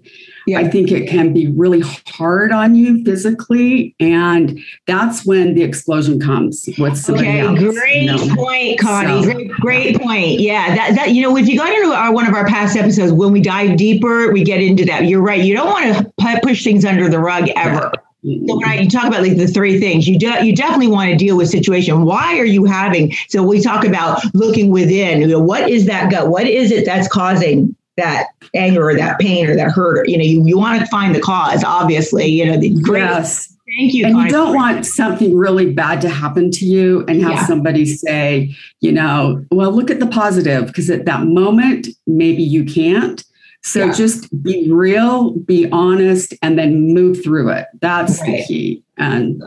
yeah. 0.46 0.60
I 0.60 0.68
think 0.68 0.92
it 0.92 1.08
can 1.08 1.32
be 1.32 1.48
really 1.48 1.82
hard 2.08 2.52
on 2.52 2.76
you 2.76 3.06
physically. 3.06 3.96
And 4.02 4.60
that's 4.86 5.26
when 5.26 5.54
the 5.54 5.64
explosion 5.64 6.20
comes 6.20 6.68
with 6.78 6.98
somebody 6.98 7.30
okay, 7.30 7.40
else. 7.40 7.60
Great 7.60 8.02
you 8.02 8.08
know? 8.08 8.36
point, 8.36 8.80
Connie. 8.80 9.24
So, 9.24 9.32
great, 9.32 9.52
great 9.52 10.02
point. 10.02 10.42
Yeah. 10.42 10.76
That, 10.76 10.96
that, 10.96 11.12
you 11.12 11.22
know, 11.22 11.38
if 11.38 11.48
you 11.48 11.58
go 11.58 11.66
into 11.66 11.96
our, 11.96 12.12
one 12.12 12.28
of 12.28 12.34
our 12.34 12.46
past 12.46 12.76
episodes, 12.76 13.14
when 13.14 13.32
we 13.32 13.40
dive 13.40 13.78
deeper, 13.78 14.34
we 14.34 14.44
get 14.44 14.62
into 14.62 14.84
that. 14.86 15.06
You're 15.06 15.22
right. 15.22 15.42
You 15.42 15.56
don't 15.56 15.70
want 15.70 16.14
to 16.20 16.40
push 16.44 16.66
things 16.66 16.84
under 16.84 17.08
the 17.08 17.20
rug 17.20 17.48
ever. 17.56 17.94
So 18.24 18.56
when 18.56 18.70
I, 18.70 18.80
you 18.82 18.90
talk 18.90 19.08
about 19.08 19.22
like 19.22 19.38
the 19.38 19.48
three 19.48 19.80
things, 19.80 20.08
you 20.08 20.20
de- 20.20 20.46
you 20.46 20.56
definitely 20.56 20.90
want 20.90 21.10
to 21.10 21.18
deal 21.18 21.38
with 21.38 21.50
situation. 21.50 22.04
Why 22.04 22.38
are 22.38 22.46
you 22.46 22.66
having? 22.66 23.14
So 23.30 23.42
we 23.42 23.62
talk 23.62 23.84
about 23.84 24.22
looking 24.36 24.70
within. 24.70 25.22
You 25.22 25.28
know, 25.28 25.40
what 25.40 25.70
is 25.70 25.88
that 25.88 26.12
gut? 26.12 26.28
What 26.28 26.46
is 26.46 26.72
it 26.72 26.86
that's 26.86 27.08
causing 27.08 27.76
that 27.98 28.28
anger 28.54 28.90
or 28.90 28.96
that 28.96 29.20
pain 29.20 29.50
or 29.50 29.56
that 29.56 29.72
hurt? 29.72 30.00
Or, 30.00 30.06
you 30.06 30.18
know, 30.18 30.24
you, 30.24 30.46
you 30.46 30.58
want 30.58 30.80
to 30.80 30.86
find 30.88 31.16
the 31.16 31.20
cause. 31.20 31.64
Obviously, 31.64 32.28
you 32.28 32.46
know, 32.46 32.58
the 32.58 32.70
great. 32.82 33.02
Yes. 33.02 33.48
Thank 33.80 33.94
you. 33.94 34.06
And 34.06 34.18
you 34.18 34.28
don't 34.28 34.54
want 34.54 34.86
something 34.86 35.36
really 35.36 35.72
bad 35.72 36.02
to 36.02 36.10
happen 36.10 36.52
to 36.52 36.66
you 36.66 37.06
and 37.08 37.22
have 37.22 37.32
yeah. 37.32 37.46
somebody 37.46 37.86
say, 37.86 38.54
you 38.82 38.92
know, 38.92 39.46
well, 39.50 39.72
look 39.72 39.90
at 39.90 40.02
the 40.02 40.08
positive 40.08 40.68
because 40.68 40.90
at 40.90 41.06
that 41.06 41.26
moment 41.26 41.88
maybe 42.06 42.44
you 42.44 42.66
can't 42.66 43.24
so 43.64 43.86
yeah. 43.86 43.94
just 43.94 44.44
be 44.44 44.72
real, 44.72 45.32
be 45.32 45.70
honest, 45.72 46.34
and 46.42 46.58
then 46.58 46.94
move 46.94 47.24
through 47.24 47.50
it. 47.50 47.68
That's 47.80 48.20
right. 48.22 48.38
the 48.38 48.46
key. 48.46 48.84
And 48.98 49.42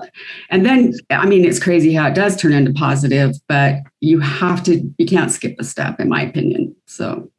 and 0.50 0.64
then 0.64 0.94
I 1.10 1.26
mean 1.26 1.44
it's 1.44 1.58
crazy 1.58 1.92
how 1.92 2.08
it 2.08 2.14
does 2.14 2.36
turn 2.36 2.52
into 2.52 2.72
positive, 2.72 3.34
but 3.48 3.76
you 4.00 4.20
have 4.20 4.62
to 4.64 4.82
you 4.98 5.06
can't 5.06 5.32
skip 5.32 5.56
a 5.58 5.64
step, 5.64 6.00
in 6.00 6.08
my 6.08 6.22
opinion. 6.22 6.74
So 6.86 7.30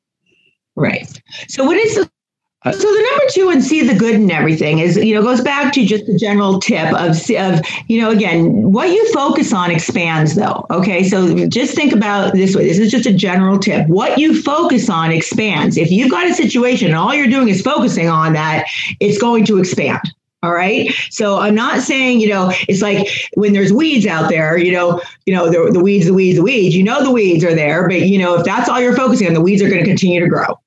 right. 0.76 1.08
So 1.48 1.64
what 1.64 1.78
is 1.78 1.96
the 1.96 2.10
Uh, 2.66 2.72
so 2.72 2.80
the 2.80 3.08
number 3.12 3.26
two 3.30 3.50
and 3.50 3.64
see 3.64 3.84
the 3.88 3.94
good 3.94 4.16
in 4.16 4.32
everything 4.32 4.80
is, 4.80 4.98
you 4.98 5.14
know, 5.14 5.22
goes 5.22 5.42
back 5.42 5.72
to 5.74 5.86
just 5.86 6.08
the 6.08 6.18
general 6.18 6.60
tip 6.60 6.92
of, 6.94 7.16
of, 7.38 7.62
you 7.88 8.02
know, 8.02 8.10
again, 8.10 8.72
what 8.72 8.90
you 8.90 9.14
focus 9.14 9.54
on 9.54 9.70
expands 9.70 10.36
though. 10.36 10.66
Okay. 10.72 11.04
So 11.04 11.48
just 11.48 11.76
think 11.76 11.94
about 11.94 12.34
this 12.34 12.56
way. 12.56 12.66
This 12.68 12.80
is 12.80 12.92
just 12.92 13.06
a 13.06 13.14
general 13.14 13.60
tip. 13.60 13.88
What 13.88 14.18
you 14.18 14.42
focus 14.42 14.90
on 14.90 15.12
expands. 15.12 15.78
If 15.78 15.92
you've 15.92 16.10
got 16.10 16.28
a 16.28 16.34
situation 16.34 16.88
and 16.88 16.98
all 16.98 17.14
you're 17.14 17.28
doing 17.28 17.50
is 17.50 17.62
focusing 17.62 18.10
on 18.10 18.34
that, 18.34 18.66
it's 19.00 19.20
going 19.20 19.46
to 19.46 19.60
expand. 19.60 20.02
All 20.42 20.54
right. 20.54 20.92
So 21.10 21.40
I'm 21.40 21.56
not 21.56 21.82
saying, 21.82 22.20
you 22.20 22.30
know, 22.30 22.52
it's 22.68 22.82
like 22.82 23.08
when 23.36 23.54
there's 23.54 23.74
weeds 23.74 24.08
out 24.08 24.30
there, 24.30 24.58
you 24.58 24.72
know, 24.72 25.02
you 25.26 25.36
know, 25.36 25.50
the, 25.50 25.72
the 25.72 25.80
weeds, 25.80 26.06
the 26.08 26.14
weeds, 26.14 26.38
the 26.38 26.44
weeds, 26.44 26.76
you 26.76 26.84
know, 26.84 27.04
the 27.04 27.12
weeds 27.12 27.44
are 27.44 27.56
there, 27.56 27.88
but 27.88 28.02
you 28.02 28.18
know, 28.18 28.36
if 28.36 28.44
that's 28.44 28.70
all 28.70 28.80
you're 28.80 28.96
focusing 28.96 29.28
on, 29.28 29.34
the 29.34 29.42
weeds 29.42 29.62
are 29.62 29.70
going 29.70 29.84
to 29.84 29.86
continue 29.86 30.20
to 30.20 30.28
grow. 30.28 30.60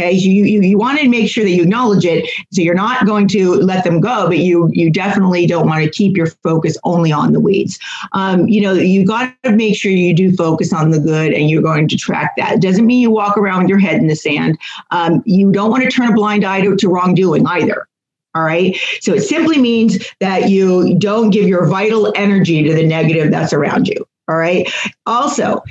Okay, 0.00 0.12
you, 0.12 0.44
you 0.44 0.62
you 0.62 0.78
want 0.78 0.98
to 0.98 1.08
make 1.08 1.28
sure 1.28 1.44
that 1.44 1.50
you 1.50 1.62
acknowledge 1.64 2.06
it, 2.06 2.26
so 2.52 2.62
you're 2.62 2.74
not 2.74 3.04
going 3.04 3.28
to 3.28 3.56
let 3.56 3.84
them 3.84 4.00
go, 4.00 4.28
but 4.28 4.38
you 4.38 4.70
you 4.72 4.90
definitely 4.90 5.46
don't 5.46 5.66
want 5.66 5.84
to 5.84 5.90
keep 5.90 6.16
your 6.16 6.28
focus 6.42 6.78
only 6.84 7.12
on 7.12 7.32
the 7.32 7.40
weeds. 7.40 7.78
Um, 8.12 8.48
you 8.48 8.62
know, 8.62 8.72
you 8.72 9.06
got 9.06 9.34
to 9.42 9.52
make 9.52 9.76
sure 9.76 9.92
you 9.92 10.14
do 10.14 10.34
focus 10.34 10.72
on 10.72 10.90
the 10.90 10.98
good, 10.98 11.34
and 11.34 11.50
you're 11.50 11.60
going 11.60 11.86
to 11.88 11.96
track 11.98 12.32
that. 12.38 12.54
It 12.54 12.62
doesn't 12.62 12.86
mean 12.86 13.00
you 13.00 13.10
walk 13.10 13.36
around 13.36 13.64
with 13.64 13.68
your 13.68 13.78
head 13.78 13.96
in 13.96 14.06
the 14.06 14.16
sand. 14.16 14.58
Um, 14.90 15.22
you 15.26 15.52
don't 15.52 15.70
want 15.70 15.82
to 15.84 15.90
turn 15.90 16.08
a 16.08 16.14
blind 16.14 16.44
eye 16.44 16.62
to, 16.62 16.76
to 16.76 16.88
wrongdoing 16.88 17.46
either. 17.46 17.86
All 18.34 18.42
right. 18.42 18.74
So 19.00 19.12
it 19.12 19.22
simply 19.22 19.58
means 19.60 19.98
that 20.20 20.48
you 20.48 20.98
don't 20.98 21.28
give 21.28 21.46
your 21.46 21.66
vital 21.66 22.10
energy 22.16 22.62
to 22.62 22.72
the 22.72 22.86
negative 22.86 23.30
that's 23.30 23.52
around 23.52 23.86
you. 23.86 24.06
All 24.28 24.36
right. 24.36 24.72
Also, 25.04 25.62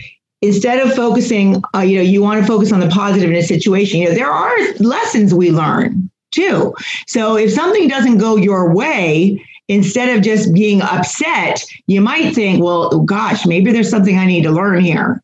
instead 0.41 0.79
of 0.79 0.93
focusing, 0.93 1.61
uh, 1.75 1.79
you 1.79 1.97
know, 1.97 2.03
you 2.03 2.21
want 2.21 2.41
to 2.41 2.47
focus 2.47 2.71
on 2.71 2.79
the 2.79 2.87
positive 2.87 3.29
in 3.29 3.35
a 3.35 3.43
situation. 3.43 3.99
You 3.99 4.09
know, 4.09 4.15
there 4.15 4.31
are 4.31 4.57
lessons 4.79 5.33
we 5.33 5.51
learn 5.51 6.09
too. 6.31 6.73
So 7.07 7.37
if 7.37 7.51
something 7.51 7.87
doesn't 7.87 8.17
go 8.19 8.35
your 8.35 8.73
way, 8.73 9.43
instead 9.67 10.15
of 10.15 10.23
just 10.23 10.53
being 10.53 10.81
upset, 10.81 11.63
you 11.87 12.01
might 12.01 12.33
think, 12.33 12.63
well, 12.63 12.99
gosh, 12.99 13.45
maybe 13.45 13.71
there's 13.71 13.89
something 13.89 14.17
I 14.17 14.25
need 14.25 14.43
to 14.43 14.51
learn 14.51 14.83
here. 14.83 15.21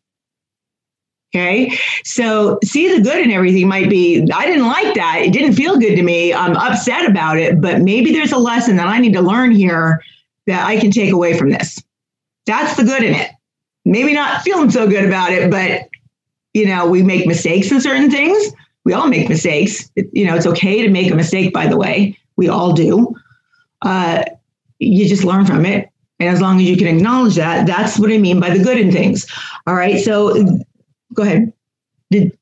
Okay. 1.34 1.76
So 2.04 2.58
see 2.64 2.94
the 2.94 3.02
good 3.02 3.18
in 3.18 3.30
everything 3.30 3.68
might 3.68 3.90
be, 3.90 4.26
I 4.32 4.46
didn't 4.46 4.68
like 4.68 4.94
that. 4.94 5.22
It 5.22 5.32
didn't 5.32 5.54
feel 5.54 5.76
good 5.76 5.96
to 5.96 6.02
me. 6.02 6.32
I'm 6.32 6.56
upset 6.56 7.08
about 7.08 7.36
it, 7.36 7.60
but 7.60 7.82
maybe 7.82 8.12
there's 8.12 8.32
a 8.32 8.38
lesson 8.38 8.76
that 8.76 8.86
I 8.86 9.00
need 9.00 9.12
to 9.14 9.20
learn 9.20 9.50
here 9.50 10.02
that 10.46 10.64
I 10.64 10.78
can 10.78 10.90
take 10.90 11.12
away 11.12 11.36
from 11.36 11.50
this. 11.50 11.82
That's 12.46 12.76
the 12.76 12.84
good 12.84 13.02
in 13.02 13.14
it 13.14 13.32
maybe 13.86 14.12
not 14.12 14.42
feeling 14.42 14.70
so 14.70 14.86
good 14.86 15.04
about 15.06 15.32
it, 15.32 15.50
but 15.50 15.88
You 16.56 16.64
know, 16.64 16.86
we 16.86 17.02
make 17.02 17.26
mistakes 17.26 17.70
in 17.70 17.82
certain 17.82 18.10
things. 18.10 18.50
We 18.84 18.94
all 18.94 19.08
make 19.08 19.28
mistakes. 19.28 19.90
It, 19.94 20.08
you 20.14 20.24
know, 20.24 20.34
it's 20.34 20.46
okay 20.46 20.80
to 20.80 20.88
make 20.88 21.12
a 21.12 21.14
mistake, 21.14 21.52
by 21.52 21.66
the 21.66 21.76
way. 21.76 22.18
We 22.36 22.48
all 22.48 22.72
do. 22.72 23.14
Uh, 23.82 24.24
you 24.78 25.06
just 25.06 25.22
learn 25.22 25.44
from 25.44 25.66
it. 25.66 25.90
And 26.18 26.30
as 26.30 26.40
long 26.40 26.56
as 26.56 26.62
you 26.62 26.78
can 26.78 26.86
acknowledge 26.86 27.34
that, 27.34 27.66
that's 27.66 27.98
what 27.98 28.10
I 28.10 28.16
mean 28.16 28.40
by 28.40 28.56
the 28.56 28.64
good 28.64 28.78
in 28.78 28.90
things. 28.90 29.26
All 29.66 29.74
right. 29.74 30.02
So 30.02 30.46
go 31.12 31.24
ahead. 31.24 31.52
Did 32.10 32.38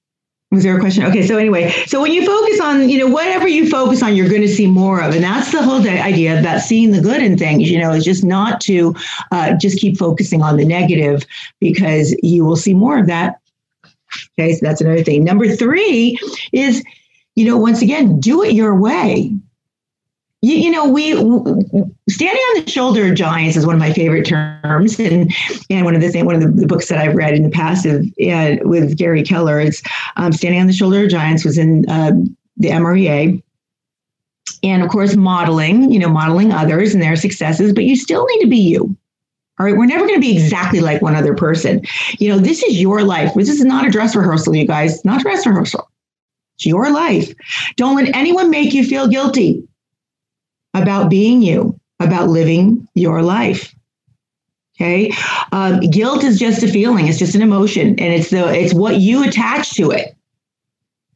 was 0.55 0.63
there 0.65 0.77
a 0.77 0.81
question? 0.81 1.05
Okay, 1.05 1.27
so 1.27 1.37
anyway, 1.37 1.71
so 1.87 2.01
when 2.01 2.13
you 2.13 2.25
focus 2.25 2.61
on, 2.61 2.89
you 2.89 2.99
know, 2.99 3.09
whatever 3.09 3.47
you 3.47 3.69
focus 3.69 4.03
on, 4.03 4.17
you're 4.17 4.29
going 4.29 4.43
to 4.43 4.49
see 4.49 4.67
more 4.67 5.03
of, 5.03 5.15
and 5.15 5.25
that's 5.25 5.53
the 5.53 5.63
whole 5.63 5.87
idea 5.87 6.39
about 6.39 6.61
seeing 6.61 6.91
the 6.93 7.01
good 7.01 7.23
in 7.23 7.37
things. 7.37 7.71
You 7.71 7.81
know, 7.81 7.93
is 7.93 8.05
just 8.05 8.25
not 8.25 8.61
to 8.63 8.95
uh, 9.33 9.55
just 9.55 9.79
keep 9.79 9.99
focusing 9.99 10.43
on 10.43 10.57
the 10.57 10.65
negative 10.65 11.25
because 11.61 12.17
you 12.23 12.45
will 12.45 12.57
see 12.57 12.75
more 12.75 12.99
of 12.99 13.07
that. 13.07 13.41
Okay, 14.39 14.53
so 14.55 14.61
that's 14.63 14.81
another 14.81 15.03
thing. 15.03 15.25
Number 15.25 15.49
three 15.49 16.19
is, 16.53 16.85
you 17.35 17.45
know, 17.45 17.59
once 17.59 17.83
again, 17.83 18.21
do 18.21 18.43
it 18.43 18.53
your 18.53 18.79
way 18.79 19.34
you, 20.45 20.57
you 20.57 20.71
know, 20.71 20.87
we 20.87 21.13
standing 22.11 22.43
on 22.43 22.65
the 22.65 22.71
shoulder 22.71 23.09
of 23.09 23.15
giants 23.15 23.57
is 23.57 23.65
one 23.65 23.75
of 23.75 23.81
my 23.81 23.95
favorite 23.95 24.27
terms, 24.27 25.01
and 25.01 25.35
and 25.71 25.87
one 25.87 25.95
of 25.95 26.03
the 26.03 26.23
one 26.23 26.35
of 26.35 26.57
the, 26.57 26.67
books 26.67 26.89
that 26.89 26.99
I've 26.99 27.15
read 27.15 27.33
in 27.35 27.45
the 27.45 27.51
past 27.51 27.87
of, 27.87 28.05
with 28.67 28.97
Gary 28.99 29.23
Keller 29.23 29.59
is 29.59 29.83
um, 30.17 30.33
standing 30.33 30.61
on 30.61 30.67
the 30.67 30.75
shoulder 30.75 31.05
of 31.05 31.09
giants 31.09 31.47
was 31.47 31.57
in 31.57 31.89
uh, 31.89 32.13
the 32.59 32.69
MREA, 32.69 33.43
and 34.63 34.83
of 34.83 34.91
course 34.91 35.17
modeling, 35.17 35.91
you 35.91 35.99
know, 35.99 36.11
modeling 36.11 36.53
others 36.53 36.93
and 36.93 37.03
their 37.03 37.17
successes, 37.17 37.73
but 37.73 37.85
you 37.85 37.97
still 37.97 38.27
need 38.27 38.41
to 38.43 38.49
be 38.49 38.59
you. 38.59 38.95
All 39.59 39.65
right, 39.65 39.77
we're 39.77 39.87
never 39.87 40.07
going 40.07 40.21
to 40.21 40.27
be 40.27 40.33
exactly 40.33 40.81
like 40.81 41.01
one 41.01 41.15
other 41.15 41.35
person. 41.35 41.81
You 42.19 42.29
know, 42.29 42.39
this 42.39 42.63
is 42.63 42.79
your 42.81 43.03
life. 43.03 43.33
This 43.35 43.49
is 43.49 43.65
not 43.65 43.87
a 43.87 43.91
dress 43.91 44.15
rehearsal, 44.15 44.57
you 44.57 44.67
guys. 44.67 45.03
Not 45.05 45.21
a 45.21 45.23
dress 45.23 45.47
rehearsal. 45.47 45.89
It's 46.57 46.67
your 46.67 46.93
life. 46.93 47.33
Don't 47.77 47.97
let 47.97 48.15
anyone 48.15 48.51
make 48.51 48.75
you 48.75 48.85
feel 48.85 49.07
guilty 49.07 49.67
about 50.75 51.09
being 51.09 51.43
you, 51.43 51.79
about 52.01 52.29
living 52.29 52.87
your 52.95 53.23
life. 53.23 53.75
Okay. 54.77 55.13
Um, 55.53 55.81
guilt 55.81 56.25
is 56.25 56.39
just 56.39 56.63
a 56.63 56.69
feeling. 56.69 57.07
It's 57.07 57.19
just 57.19 57.37
an 57.37 57.43
emotion 57.43 57.91
and 57.91 58.13
it's 58.13 58.31
the, 58.31 58.53
it's 58.53 58.75
what 58.75 58.99
you 58.99 59.23
attach 59.23 59.71
to 59.75 59.93
it. 59.93 60.17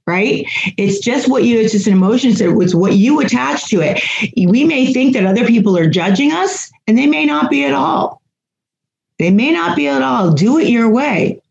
Right. 0.07 0.47
It's 0.79 1.01
just 1.01 1.29
what 1.29 1.45
you, 1.45 1.61
it's 1.61 1.73
just 1.73 1.87
an 1.87 1.93
emotion. 1.93 2.35
So 2.35 2.61
it's 2.63 2.75
what 2.75 2.95
you 2.95 3.21
attach 3.21 3.67
to 3.67 3.81
it. 3.83 4.01
We 4.37 4.65
may 4.65 4.91
think 4.93 5.13
that 5.15 5.27
other 5.27 5.45
people 5.45 5.77
are 5.77 5.91
judging 5.91 6.33
us 6.33 6.71
and 6.87 6.97
they 6.97 7.07
may 7.07 7.27
not 7.27 7.51
be 7.51 7.65
at 7.65 7.75
all. 7.75 8.23
They 9.19 9.31
may 9.31 9.51
not 9.51 9.77
be 9.77 9.89
at 9.89 10.01
all. 10.01 10.33
Do 10.33 10.59
it 10.59 10.69
your 10.69 10.91
way 10.91 11.43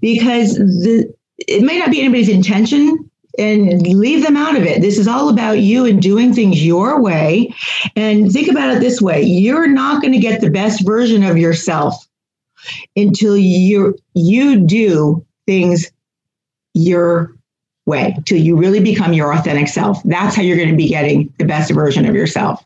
because 0.00 0.54
the, 0.54 1.12
it 1.36 1.62
may 1.62 1.78
not 1.78 1.90
be 1.90 2.00
anybody's 2.00 2.28
intention 2.28 3.09
and 3.38 3.82
leave 3.86 4.24
them 4.24 4.36
out 4.36 4.56
of 4.56 4.64
it. 4.64 4.80
This 4.80 4.98
is 4.98 5.06
all 5.08 5.28
about 5.28 5.60
you 5.60 5.86
and 5.86 6.02
doing 6.02 6.34
things 6.34 6.64
your 6.64 7.00
way. 7.00 7.54
And 7.96 8.30
think 8.30 8.48
about 8.48 8.74
it 8.76 8.80
this 8.80 9.00
way 9.00 9.22
you're 9.22 9.68
not 9.68 10.02
going 10.02 10.12
to 10.12 10.18
get 10.18 10.40
the 10.40 10.50
best 10.50 10.84
version 10.84 11.22
of 11.22 11.38
yourself 11.38 11.94
until 12.96 13.36
you 13.36 13.96
you 14.14 14.60
do 14.60 15.24
things 15.46 15.90
your 16.74 17.34
way 17.86 18.16
till 18.26 18.38
you 18.38 18.56
really 18.56 18.80
become 18.80 19.12
your 19.12 19.32
authentic 19.32 19.66
self 19.66 20.02
that's 20.04 20.36
how 20.36 20.42
you're 20.42 20.56
going 20.56 20.68
to 20.68 20.76
be 20.76 20.88
getting 20.88 21.32
the 21.38 21.44
best 21.44 21.72
version 21.72 22.06
of 22.06 22.14
yourself 22.14 22.64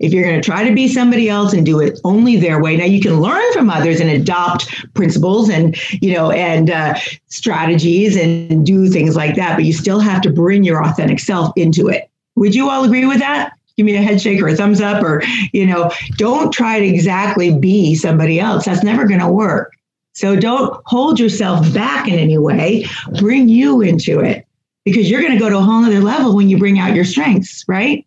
if 0.00 0.14
you're 0.14 0.24
going 0.24 0.40
to 0.40 0.44
try 0.44 0.66
to 0.66 0.74
be 0.74 0.88
somebody 0.88 1.28
else 1.28 1.52
and 1.52 1.64
do 1.64 1.78
it 1.78 2.00
only 2.04 2.36
their 2.36 2.60
way, 2.60 2.76
now 2.76 2.84
you 2.86 3.00
can 3.00 3.20
learn 3.20 3.52
from 3.52 3.70
others 3.70 4.00
and 4.00 4.10
adopt 4.10 4.92
principles 4.94 5.48
and 5.48 5.76
you 6.02 6.12
know 6.12 6.30
and 6.30 6.70
uh, 6.70 6.98
strategies 7.28 8.16
and 8.16 8.66
do 8.66 8.88
things 8.88 9.14
like 9.14 9.36
that, 9.36 9.56
but 9.56 9.64
you 9.64 9.72
still 9.72 10.00
have 10.00 10.22
to 10.22 10.30
bring 10.30 10.64
your 10.64 10.82
authentic 10.84 11.20
self 11.20 11.52
into 11.56 11.88
it. 11.88 12.10
Would 12.36 12.54
you 12.54 12.70
all 12.70 12.84
agree 12.84 13.06
with 13.06 13.18
that? 13.18 13.52
Give 13.76 13.86
me 13.86 13.94
a 13.94 14.02
head 14.02 14.20
shake 14.20 14.42
or 14.42 14.48
a 14.48 14.56
thumbs 14.56 14.80
up, 14.80 15.02
or 15.02 15.22
you 15.52 15.66
know, 15.66 15.92
don't 16.16 16.50
try 16.52 16.80
to 16.80 16.86
exactly 16.86 17.56
be 17.56 17.94
somebody 17.94 18.40
else. 18.40 18.64
That's 18.64 18.82
never 18.82 19.06
going 19.06 19.20
to 19.20 19.30
work. 19.30 19.72
So 20.14 20.34
don't 20.34 20.82
hold 20.86 21.20
yourself 21.20 21.72
back 21.72 22.08
in 22.08 22.18
any 22.18 22.38
way. 22.38 22.86
Bring 23.18 23.48
you 23.48 23.80
into 23.80 24.20
it 24.20 24.46
because 24.84 25.10
you're 25.10 25.20
going 25.20 25.32
to 25.32 25.38
go 25.38 25.48
to 25.48 25.58
a 25.58 25.62
whole 25.62 25.84
other 25.84 26.00
level 26.00 26.34
when 26.34 26.48
you 26.48 26.58
bring 26.58 26.78
out 26.78 26.94
your 26.94 27.04
strengths, 27.04 27.64
right? 27.68 28.04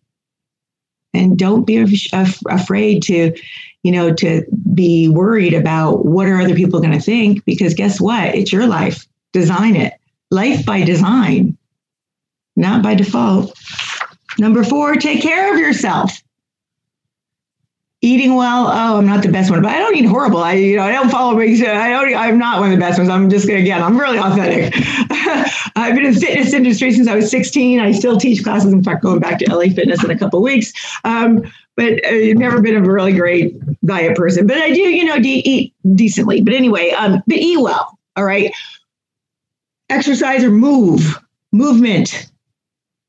And 1.14 1.38
don't 1.38 1.66
be 1.66 1.76
af- 2.12 2.42
afraid 2.48 3.02
to 3.04 3.34
you 3.82 3.92
know 3.92 4.12
to 4.14 4.44
be 4.74 5.08
worried 5.08 5.54
about 5.54 6.04
what 6.04 6.26
are 6.26 6.40
other 6.40 6.54
people 6.54 6.80
going 6.80 6.92
to 6.92 7.00
think 7.00 7.44
because 7.44 7.74
guess 7.74 8.00
what? 8.00 8.34
It's 8.34 8.52
your 8.52 8.66
life. 8.66 9.06
Design 9.32 9.76
it. 9.76 9.94
Life 10.30 10.64
by 10.66 10.82
design 10.82 11.56
not 12.56 12.82
by 12.82 12.94
default. 12.94 13.56
Number 14.38 14.64
four 14.64 14.96
take 14.96 15.22
care 15.22 15.52
of 15.52 15.58
yourself 15.58 16.22
eating 18.04 18.34
well 18.34 18.66
oh 18.66 18.98
i'm 18.98 19.06
not 19.06 19.22
the 19.22 19.30
best 19.30 19.50
one 19.50 19.62
but 19.62 19.70
i 19.70 19.78
don't 19.78 19.96
eat 19.96 20.04
horrible. 20.04 20.38
I 20.38 20.52
you 20.52 20.76
know 20.76 20.82
i 20.82 20.92
don't 20.92 21.08
follow 21.10 21.38
i 21.40 21.46
don't 21.46 22.14
i'm 22.14 22.38
not 22.38 22.60
one 22.60 22.70
of 22.70 22.78
the 22.78 22.80
best 22.80 22.98
ones. 22.98 23.10
I'm 23.10 23.30
just 23.30 23.46
gonna 23.46 23.60
again 23.60 23.82
i'm 23.82 23.98
really 23.98 24.18
authentic. 24.18 24.74
I've 25.76 25.94
been 25.94 26.04
in 26.04 26.14
the 26.14 26.20
fitness 26.20 26.52
industry 26.52 26.92
since 26.92 27.08
i 27.08 27.14
was 27.14 27.30
16 27.30 27.80
i 27.80 27.92
still 27.92 28.18
teach 28.18 28.44
classes. 28.44 28.72
In 28.72 28.84
fact 28.84 29.02
going 29.02 29.20
back 29.20 29.38
to 29.38 29.54
la 29.54 29.64
fitness 29.64 30.04
in 30.04 30.10
a 30.10 30.18
couple 30.18 30.42
weeks. 30.42 30.72
Um, 31.04 31.50
but 31.76 32.04
i've 32.06 32.36
never 32.36 32.60
been 32.60 32.76
a 32.76 32.82
really 32.82 33.12
great 33.12 33.56
diet 33.84 34.16
person. 34.16 34.46
But 34.46 34.58
i 34.58 34.70
do 34.70 34.80
you 34.80 35.04
know 35.04 35.18
de- 35.18 35.48
eat 35.48 35.74
decently. 35.94 36.42
But 36.42 36.52
anyway 36.52 36.90
um, 36.90 37.22
but 37.26 37.38
eat 37.38 37.58
well 37.58 37.98
all 38.16 38.24
right? 38.24 38.52
Exercise 39.88 40.44
or 40.44 40.50
move. 40.50 41.18
Movement. 41.52 42.30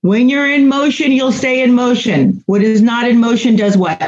When 0.01 0.29
you're 0.29 0.49
in 0.49 0.69
motion 0.69 1.12
you'll 1.12 1.34
stay 1.34 1.62
in 1.62 1.73
motion. 1.73 2.43
What 2.45 2.62
is 2.62 2.81
not 2.81 3.10
in 3.10 3.19
motion 3.19 3.58
does 3.58 3.75
what 3.75 4.01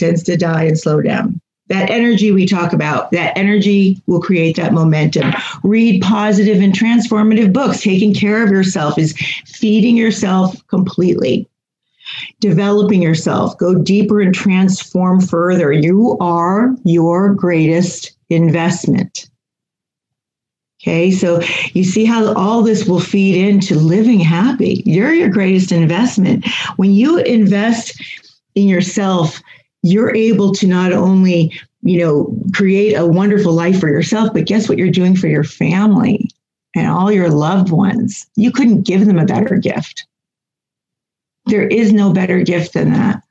tends 0.00 0.22
to 0.24 0.36
die 0.36 0.64
and 0.64 0.78
slow 0.78 1.00
down. 1.00 1.40
That 1.68 1.88
energy 1.88 2.32
we 2.32 2.46
talk 2.46 2.72
about, 2.72 3.12
that 3.12 3.36
energy 3.38 4.02
will 4.08 4.20
create 4.20 4.56
that 4.56 4.72
momentum. 4.72 5.32
Read 5.62 6.02
positive 6.02 6.60
and 6.60 6.72
transformative 6.72 7.52
books. 7.52 7.80
Taking 7.80 8.12
care 8.12 8.42
of 8.42 8.50
yourself 8.50 8.98
is 8.98 9.16
feeding 9.46 9.96
yourself 9.96 10.56
completely 10.66 11.48
developing 12.40 13.02
yourself, 13.02 13.56
go 13.58 13.74
deeper 13.74 14.20
and 14.20 14.34
transform 14.34 15.20
further. 15.20 15.72
You 15.72 16.16
are 16.20 16.74
your 16.84 17.34
greatest 17.34 18.12
investment. 18.28 19.28
Okay, 20.82 21.10
so 21.10 21.42
you 21.74 21.84
see 21.84 22.06
how 22.06 22.32
all 22.34 22.62
this 22.62 22.86
will 22.86 23.00
feed 23.00 23.36
into 23.36 23.74
living 23.74 24.18
happy. 24.18 24.82
You're 24.86 25.12
your 25.12 25.28
greatest 25.28 25.72
investment. 25.72 26.46
When 26.76 26.92
you 26.92 27.18
invest 27.18 28.00
in 28.54 28.66
yourself, 28.66 29.42
you're 29.82 30.14
able 30.14 30.52
to 30.52 30.66
not 30.66 30.92
only 30.92 31.52
you 31.82 31.98
know 31.98 32.36
create 32.54 32.94
a 32.94 33.06
wonderful 33.06 33.52
life 33.52 33.80
for 33.80 33.88
yourself 33.88 34.32
but 34.34 34.44
guess 34.44 34.68
what 34.68 34.78
you're 34.78 34.90
doing 34.90 35.16
for 35.16 35.28
your 35.28 35.44
family 35.44 36.28
and 36.74 36.86
all 36.86 37.10
your 37.10 37.30
loved 37.30 37.70
ones? 37.70 38.26
You 38.36 38.52
couldn't 38.52 38.82
give 38.86 39.06
them 39.06 39.18
a 39.18 39.24
better 39.24 39.56
gift. 39.56 40.06
There 41.46 41.66
is 41.66 41.92
no 41.92 42.12
better 42.12 42.42
gift 42.42 42.74
than 42.74 42.92
that. 42.92 43.22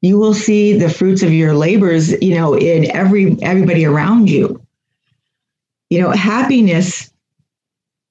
You 0.00 0.18
will 0.18 0.34
see 0.34 0.74
the 0.78 0.90
fruits 0.90 1.22
of 1.22 1.32
your 1.32 1.54
labors 1.54 2.10
you 2.22 2.34
know 2.34 2.54
in 2.54 2.90
every 2.94 3.36
everybody 3.42 3.84
around 3.84 4.30
you. 4.30 4.60
You 5.90 6.02
know 6.02 6.10
happiness 6.10 7.10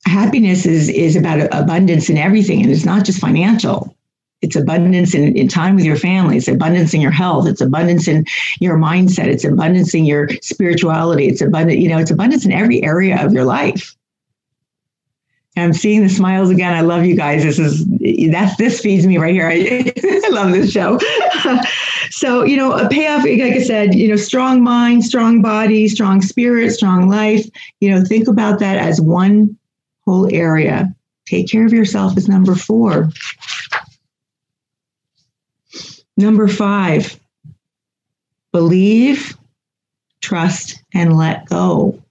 happiness 0.06 0.66
is 0.66 0.90
is 0.90 1.16
about 1.16 1.48
abundance 1.52 2.10
in 2.10 2.18
everything 2.18 2.62
and 2.62 2.72
it's 2.72 2.86
not 2.86 3.06
just 3.06 3.20
financial 3.20 3.96
it's 4.41 4.56
abundance 4.56 5.15
in, 5.15 5.36
in 5.36 5.47
time 5.47 5.76
with 5.76 5.86
your 5.86 5.95
family. 5.95 6.38
It's 6.38 6.47
abundance 6.47 6.93
in 6.93 7.02
your 7.02 7.12
health. 7.12 7.47
It's 7.47 7.62
abundance 7.62 8.08
in 8.08 8.26
your 8.60 8.78
mindset. 8.78 9.28
It's 9.28 9.43
abundance 9.43 9.93
in 9.95 10.06
your 10.06 10.30
spirituality. 10.41 11.28
It's 11.28 11.41
abundant 11.41 11.80
you 11.80 11.89
know 11.89 11.97
it's 11.97 12.12
abundance 12.12 12.45
in 12.45 12.52
every 12.52 12.84
area 12.84 13.23
of 13.23 13.34
your 13.34 13.45
life. 13.45 13.95
And 15.56 15.65
i'm 15.65 15.73
seeing 15.73 16.04
the 16.04 16.10
smiles 16.10 16.52
again. 16.52 16.73
I 16.73 16.82
love 16.82 17.04
you 17.04 17.15
guys. 17.15 17.43
This 17.43 17.58
is 17.58 17.86
that's 18.32 18.56
this 18.58 18.80
feeds 18.80 19.08
me 19.08 19.17
right 19.17 19.34
here. 19.34 19.47
I, 19.47 19.91
I 20.26 20.30
love 20.30 20.52
this 20.52 20.71
show. 20.71 21.00
So 22.10 22.43
you 22.43 22.58
know 22.58 22.71
a 22.71 22.88
payoff 22.89 23.26
like 23.26 23.41
i 23.41 23.62
said 23.62 23.93
you 23.93 24.08
know 24.08 24.15
strong 24.15 24.63
mind 24.63 25.04
strong 25.04 25.41
body 25.41 25.88
strong 25.88 26.21
spirit 26.21 26.71
strong 26.71 27.10
life. 27.10 27.45
You 27.82 27.91
know 27.91 28.04
think 28.04 28.28
about 28.28 28.60
that 28.60 28.78
as 28.78 29.02
one 29.02 29.58
whole 30.06 30.34
area. 30.34 30.93
Take 31.28 31.50
care 31.50 31.65
of 31.65 31.73
yourself 31.73 32.17
is 32.17 32.30
number 32.30 32.56
four 32.56 33.10
Number 36.17 36.47
five, 36.47 37.19
believe, 38.51 39.38
trust, 40.19 40.84
and 40.93 41.15
let 41.15 41.45
go. 41.45 42.01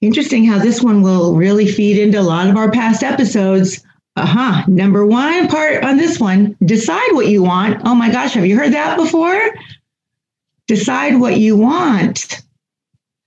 Interesting 0.00 0.44
how 0.44 0.58
this 0.58 0.82
one 0.82 1.02
will 1.02 1.34
really 1.34 1.66
feed 1.66 1.98
into 1.98 2.20
a 2.20 2.22
lot 2.22 2.48
of 2.48 2.56
our 2.56 2.70
past 2.70 3.02
episodes. 3.02 3.84
Uh 4.16 4.26
huh. 4.26 4.64
Number 4.66 5.06
one 5.06 5.46
part 5.46 5.84
on 5.84 5.96
this 5.96 6.18
one 6.18 6.56
decide 6.64 7.12
what 7.12 7.28
you 7.28 7.42
want. 7.44 7.80
Oh 7.84 7.94
my 7.94 8.10
gosh, 8.10 8.34
have 8.34 8.46
you 8.46 8.56
heard 8.56 8.72
that 8.72 8.96
before? 8.96 9.40
Decide 10.66 11.20
what 11.20 11.38
you 11.38 11.56
want. 11.56 12.42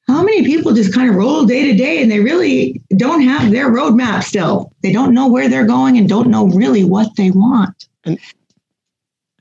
How 0.07 0.23
many 0.23 0.43
people 0.43 0.73
just 0.73 0.93
kind 0.93 1.09
of 1.09 1.15
roll 1.15 1.45
day 1.45 1.71
to 1.71 1.77
day 1.77 2.01
and 2.01 2.11
they 2.11 2.19
really 2.19 2.81
don't 2.97 3.21
have 3.21 3.49
their 3.49 3.69
roadmap 3.69 4.23
still. 4.23 4.73
They 4.83 4.91
don't 4.91 5.13
know 5.13 5.29
where 5.29 5.47
they're 5.47 5.65
going 5.65 5.97
and 5.97 6.09
don't 6.09 6.29
know 6.29 6.47
really 6.47 6.83
what 6.83 7.15
they 7.15 7.31
want. 7.31 7.87
And 8.03 8.19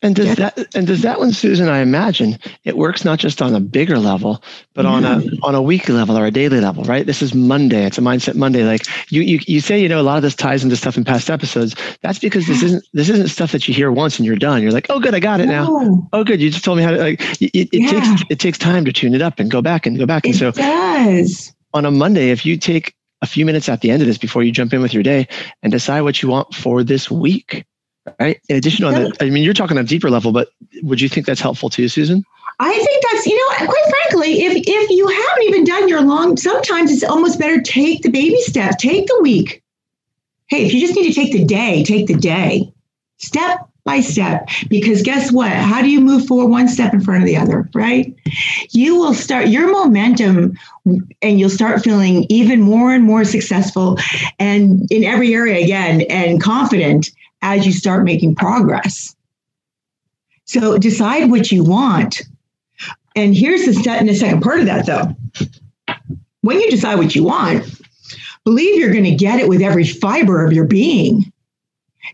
and 0.02 0.16
does 0.16 0.26
yeah. 0.26 0.34
that 0.34 0.74
and 0.74 0.86
does 0.86 1.02
that 1.02 1.18
one, 1.18 1.32
Susan? 1.32 1.68
I 1.68 1.80
imagine 1.80 2.38
it 2.64 2.76
works 2.76 3.04
not 3.04 3.18
just 3.18 3.42
on 3.42 3.54
a 3.54 3.60
bigger 3.60 3.98
level, 3.98 4.42
but 4.72 4.86
on 4.86 5.04
a 5.04 5.16
mm-hmm. 5.16 5.44
on 5.44 5.54
a 5.54 5.60
weekly 5.60 5.94
level 5.94 6.16
or 6.16 6.24
a 6.24 6.30
daily 6.30 6.60
level, 6.60 6.84
right? 6.84 7.04
This 7.04 7.20
is 7.20 7.34
Monday. 7.34 7.84
It's 7.84 7.98
a 7.98 8.00
mindset 8.00 8.34
Monday. 8.34 8.64
Like 8.64 8.86
you 9.10 9.20
you 9.20 9.40
you 9.46 9.60
say, 9.60 9.80
you 9.80 9.88
know, 9.88 10.00
a 10.00 10.02
lot 10.02 10.16
of 10.16 10.22
this 10.22 10.34
ties 10.34 10.64
into 10.64 10.74
stuff 10.76 10.96
in 10.96 11.04
past 11.04 11.28
episodes. 11.28 11.74
That's 12.00 12.18
because 12.18 12.46
this 12.46 12.62
isn't 12.62 12.84
this 12.94 13.10
isn't 13.10 13.28
stuff 13.28 13.52
that 13.52 13.68
you 13.68 13.74
hear 13.74 13.92
once 13.92 14.18
and 14.18 14.24
you're 14.24 14.36
done. 14.36 14.62
You're 14.62 14.72
like, 14.72 14.86
oh, 14.88 15.00
good, 15.00 15.14
I 15.14 15.20
got 15.20 15.40
it 15.40 15.46
now. 15.46 16.08
Oh, 16.14 16.24
good, 16.24 16.40
you 16.40 16.50
just 16.50 16.64
told 16.64 16.78
me 16.78 16.84
how 16.84 16.92
to. 16.92 16.98
Like 16.98 17.20
it, 17.42 17.54
it 17.54 17.68
yeah. 17.72 17.90
takes 17.90 18.22
it 18.30 18.38
takes 18.38 18.56
time 18.56 18.86
to 18.86 18.92
tune 18.92 19.14
it 19.14 19.20
up 19.20 19.38
and 19.38 19.50
go 19.50 19.60
back 19.60 19.84
and 19.84 19.98
go 19.98 20.06
back. 20.06 20.24
And 20.24 20.34
it 20.34 20.38
so 20.38 20.50
does. 20.52 21.54
on 21.74 21.84
a 21.84 21.90
Monday, 21.90 22.30
if 22.30 22.46
you 22.46 22.56
take 22.56 22.94
a 23.22 23.26
few 23.26 23.44
minutes 23.44 23.68
at 23.68 23.82
the 23.82 23.90
end 23.90 24.00
of 24.00 24.08
this 24.08 24.16
before 24.16 24.42
you 24.42 24.50
jump 24.50 24.72
in 24.72 24.80
with 24.80 24.94
your 24.94 25.02
day 25.02 25.28
and 25.62 25.70
decide 25.70 26.00
what 26.00 26.22
you 26.22 26.28
want 26.30 26.54
for 26.54 26.82
this 26.82 27.10
week 27.10 27.66
right? 28.18 28.40
In 28.48 28.56
addition 28.56 28.84
on 28.84 28.94
that, 28.94 29.16
I 29.20 29.30
mean, 29.30 29.42
you're 29.42 29.54
talking 29.54 29.76
on 29.78 29.84
a 29.84 29.86
deeper 29.86 30.10
level, 30.10 30.32
but 30.32 30.50
would 30.82 31.00
you 31.00 31.08
think 31.08 31.26
that's 31.26 31.40
helpful 31.40 31.70
to 31.70 31.82
you, 31.82 31.88
Susan? 31.88 32.24
I 32.58 32.74
think 32.74 33.04
that's, 33.10 33.26
you 33.26 33.36
know, 33.36 33.66
quite 33.66 33.84
frankly, 33.88 34.42
if 34.42 34.52
if 34.66 34.90
you 34.90 35.08
haven't 35.08 35.42
even 35.44 35.64
done 35.64 35.88
your 35.88 36.02
long, 36.02 36.36
sometimes 36.36 36.92
it's 36.92 37.02
almost 37.02 37.38
better 37.38 37.60
take 37.60 38.02
the 38.02 38.10
baby 38.10 38.40
steps, 38.42 38.76
take 38.76 39.06
the 39.06 39.18
week. 39.22 39.62
Hey, 40.48 40.66
if 40.66 40.74
you 40.74 40.80
just 40.80 40.94
need 40.94 41.08
to 41.08 41.14
take 41.14 41.32
the 41.32 41.44
day, 41.44 41.84
take 41.84 42.06
the 42.06 42.16
day, 42.16 42.72
step 43.16 43.70
by 43.84 44.00
step. 44.00 44.48
Because 44.68 45.02
guess 45.02 45.32
what? 45.32 45.52
How 45.52 45.80
do 45.80 45.88
you 45.88 46.00
move 46.00 46.26
forward 46.26 46.50
one 46.50 46.68
step 46.68 46.92
in 46.92 47.00
front 47.00 47.22
of 47.22 47.26
the 47.26 47.36
other, 47.36 47.68
right? 47.72 48.14
You 48.70 48.96
will 48.96 49.14
start 49.14 49.48
your 49.48 49.70
momentum 49.72 50.58
and 51.22 51.40
you'll 51.40 51.50
start 51.50 51.82
feeling 51.82 52.26
even 52.28 52.60
more 52.60 52.92
and 52.92 53.04
more 53.04 53.24
successful 53.24 53.96
and 54.38 54.86
in 54.90 55.04
every 55.04 55.34
area 55.34 55.64
again 55.64 56.02
and 56.10 56.42
confident 56.42 57.10
as 57.42 57.66
you 57.66 57.72
start 57.72 58.04
making 58.04 58.34
progress. 58.34 59.14
So 60.44 60.78
decide 60.78 61.30
what 61.30 61.52
you 61.52 61.64
want. 61.64 62.22
And 63.16 63.36
here's 63.36 63.64
the, 63.64 63.74
step, 63.74 64.04
the 64.04 64.14
second 64.14 64.40
part 64.40 64.60
of 64.60 64.66
that, 64.66 64.86
though. 64.86 65.14
When 66.42 66.60
you 66.60 66.70
decide 66.70 66.96
what 66.96 67.14
you 67.14 67.24
want, 67.24 67.64
believe 68.44 68.78
you're 68.78 68.92
going 68.92 69.04
to 69.04 69.14
get 69.14 69.40
it 69.40 69.48
with 69.48 69.60
every 69.62 69.84
fiber 69.84 70.44
of 70.44 70.52
your 70.52 70.64
being. 70.64 71.32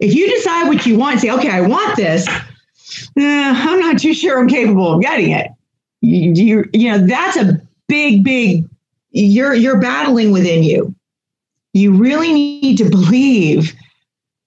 If 0.01 0.15
you 0.15 0.29
decide 0.29 0.69
what 0.69 0.85
you 0.85 0.99
want, 0.99 1.21
say, 1.21 1.31
okay, 1.31 1.51
I 1.51 1.63
want 1.63 1.97
this, 1.97 2.29
eh, 2.29 2.35
I'm 3.17 3.81
not 3.81 3.99
too 3.99 4.15
sure 4.15 4.39
I'm 4.39 4.49
capable 4.49 4.95
of 4.95 5.01
getting 5.01 5.31
it. 5.31 5.51
You, 6.01 6.33
you, 6.33 6.71
you 6.73 6.91
know, 6.91 7.07
that's 7.07 7.37
a 7.37 7.61
big, 7.89 8.25
big, 8.25 8.69
you're, 9.11 9.55
you're 9.55 9.81
battling 9.81 10.33
within 10.33 10.63
you. 10.63 10.95
You 11.73 11.95
really 11.95 12.33
need 12.33 12.79
to 12.79 12.89
believe 12.89 13.75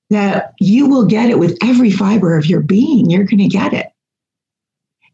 that 0.09 0.53
you 0.59 0.87
will 0.87 1.05
get 1.05 1.29
it 1.29 1.39
with 1.39 1.57
every 1.63 1.91
fiber 1.91 2.35
of 2.35 2.45
your 2.45 2.61
being. 2.61 3.09
You're 3.09 3.23
going 3.23 3.39
to 3.39 3.47
get 3.47 3.73
it. 3.73 3.87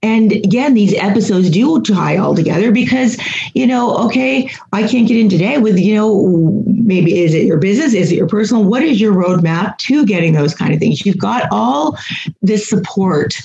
And 0.02 0.32
again, 0.32 0.76
these 0.76 0.94
episodes 0.94 1.50
do 1.50 1.82
tie 1.82 2.18
all 2.18 2.36
together 2.36 2.72
because, 2.72 3.18
you 3.56 3.66
know, 3.66 3.98
okay, 4.06 4.52
I 4.72 4.88
can't 4.88 5.08
get 5.08 5.18
in 5.18 5.30
today 5.30 5.58
with, 5.58 5.80
you 5.80 5.96
know, 5.96 6.64
maybe 6.68 7.24
is 7.24 7.34
it 7.34 7.46
your 7.46 7.58
business? 7.58 7.94
Is 7.94 8.12
it 8.12 8.16
your 8.16 8.28
personal? 8.28 8.64
What 8.64 8.84
is 8.84 9.02
your 9.02 9.14
roadmap 9.14 9.80
to 9.80 10.06
getting 10.06 10.34
those 10.34 10.54
kind 10.54 10.74
of 10.74 10.80
things? 10.80 11.06
You've 11.06 11.18
got 11.18 11.48
all 11.52 11.98
this 12.44 12.70
support 12.70 13.36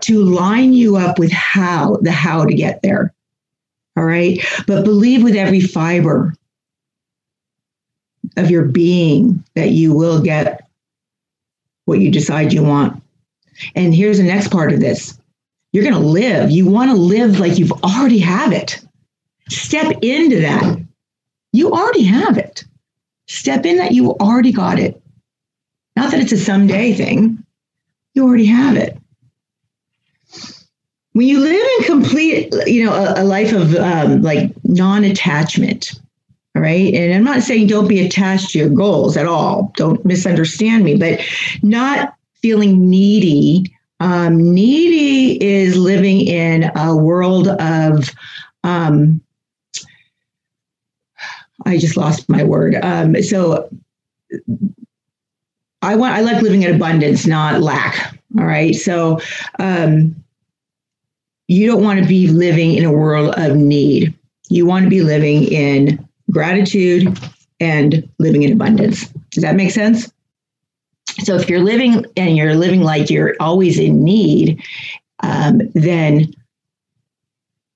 to 0.00 0.24
line 0.24 0.72
you 0.72 0.96
up 0.96 1.18
with 1.18 1.30
how, 1.30 1.98
the 2.02 2.10
how 2.10 2.44
to 2.44 2.54
get 2.54 2.82
there. 2.82 3.14
All 3.96 4.04
right. 4.04 4.44
But 4.66 4.84
believe 4.84 5.22
with 5.22 5.36
every 5.36 5.60
fiber 5.60 6.34
of 8.36 8.50
your 8.50 8.64
being 8.64 9.42
that 9.54 9.70
you 9.70 9.94
will 9.94 10.20
get 10.20 10.68
what 11.86 12.00
you 12.00 12.10
decide 12.10 12.52
you 12.52 12.62
want. 12.62 13.02
And 13.74 13.94
here's 13.94 14.18
the 14.18 14.24
next 14.24 14.48
part 14.48 14.72
of 14.72 14.80
this 14.80 15.18
you're 15.72 15.84
going 15.84 15.94
to 15.94 16.00
live. 16.00 16.50
You 16.50 16.66
want 16.66 16.90
to 16.90 16.96
live 16.96 17.38
like 17.38 17.58
you've 17.58 17.72
already 17.72 18.18
have 18.18 18.52
it. 18.52 18.80
Step 19.48 19.98
into 20.02 20.40
that. 20.40 20.80
You 21.52 21.70
already 21.72 22.04
have 22.04 22.38
it. 22.38 22.64
Step 23.26 23.66
in 23.66 23.76
that 23.76 23.92
you 23.92 24.12
already 24.12 24.52
got 24.52 24.78
it. 24.78 25.00
Not 25.94 26.10
that 26.10 26.20
it's 26.20 26.32
a 26.32 26.38
someday 26.38 26.94
thing. 26.94 27.44
You 28.14 28.26
already 28.26 28.46
have 28.46 28.76
it. 28.76 28.98
When 31.12 31.26
you 31.26 31.40
live 31.40 31.66
in 31.78 31.84
complete, 31.84 32.54
you 32.66 32.84
know, 32.84 32.92
a, 32.92 33.22
a 33.22 33.24
life 33.24 33.52
of 33.52 33.74
um, 33.76 34.22
like 34.22 34.52
non-attachment, 34.64 35.92
right. 36.60 36.92
And 36.94 37.14
I'm 37.14 37.24
not 37.24 37.42
saying 37.42 37.66
don't 37.66 37.88
be 37.88 38.04
attached 38.04 38.50
to 38.50 38.58
your 38.58 38.68
goals 38.68 39.16
at 39.16 39.26
all. 39.26 39.72
Don't 39.76 40.04
misunderstand 40.04 40.84
me, 40.84 40.96
but 40.96 41.20
not 41.62 42.14
feeling 42.42 42.88
needy. 42.88 43.72
Um, 44.00 44.52
needy 44.54 45.42
is 45.42 45.76
living 45.76 46.20
in 46.20 46.70
a 46.76 46.94
world 46.94 47.48
of, 47.48 48.10
um, 48.64 49.20
I 51.64 51.78
just 51.78 51.96
lost 51.96 52.28
my 52.28 52.44
word. 52.44 52.76
Um, 52.82 53.20
so 53.22 53.68
I 55.82 55.96
want, 55.96 56.14
I 56.14 56.20
like 56.20 56.42
living 56.42 56.62
in 56.62 56.74
abundance, 56.74 57.26
not 57.26 57.60
lack. 57.60 58.18
All 58.38 58.44
right. 58.44 58.74
So, 58.74 59.18
um, 59.58 60.14
you 61.48 61.66
don't 61.66 61.82
want 61.82 62.00
to 62.00 62.06
be 62.06 62.28
living 62.28 62.74
in 62.74 62.84
a 62.84 62.92
world 62.92 63.34
of 63.36 63.56
need. 63.56 64.14
You 64.48 64.66
want 64.66 64.84
to 64.84 64.90
be 64.90 65.00
living 65.00 65.44
in 65.44 66.06
gratitude 66.30 67.18
and 67.60 68.08
living 68.18 68.42
in 68.42 68.52
abundance. 68.52 69.08
Does 69.30 69.42
that 69.42 69.56
make 69.56 69.70
sense? 69.70 70.10
So 71.22 71.36
if 71.36 71.48
you're 71.48 71.60
living 71.60 72.04
and 72.16 72.36
you're 72.36 72.54
living 72.54 72.82
like 72.82 73.08
you're 73.10 73.34
always 73.40 73.78
in 73.78 74.04
need, 74.04 74.62
um, 75.22 75.60
then 75.74 76.34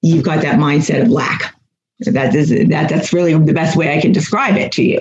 you've 0.03 0.25
got 0.25 0.43
that 0.43 0.59
mindset 0.59 1.03
of 1.03 1.09
lack. 1.09 1.55
That 2.01 2.35
is 2.35 2.49
that 2.49 2.89
that's 2.89 3.13
really 3.13 3.35
the 3.35 3.53
best 3.53 3.77
way 3.77 3.95
I 3.95 4.01
can 4.01 4.13
describe 4.13 4.57
it 4.57 4.73
to 4.73 4.83
you. 4.83 5.01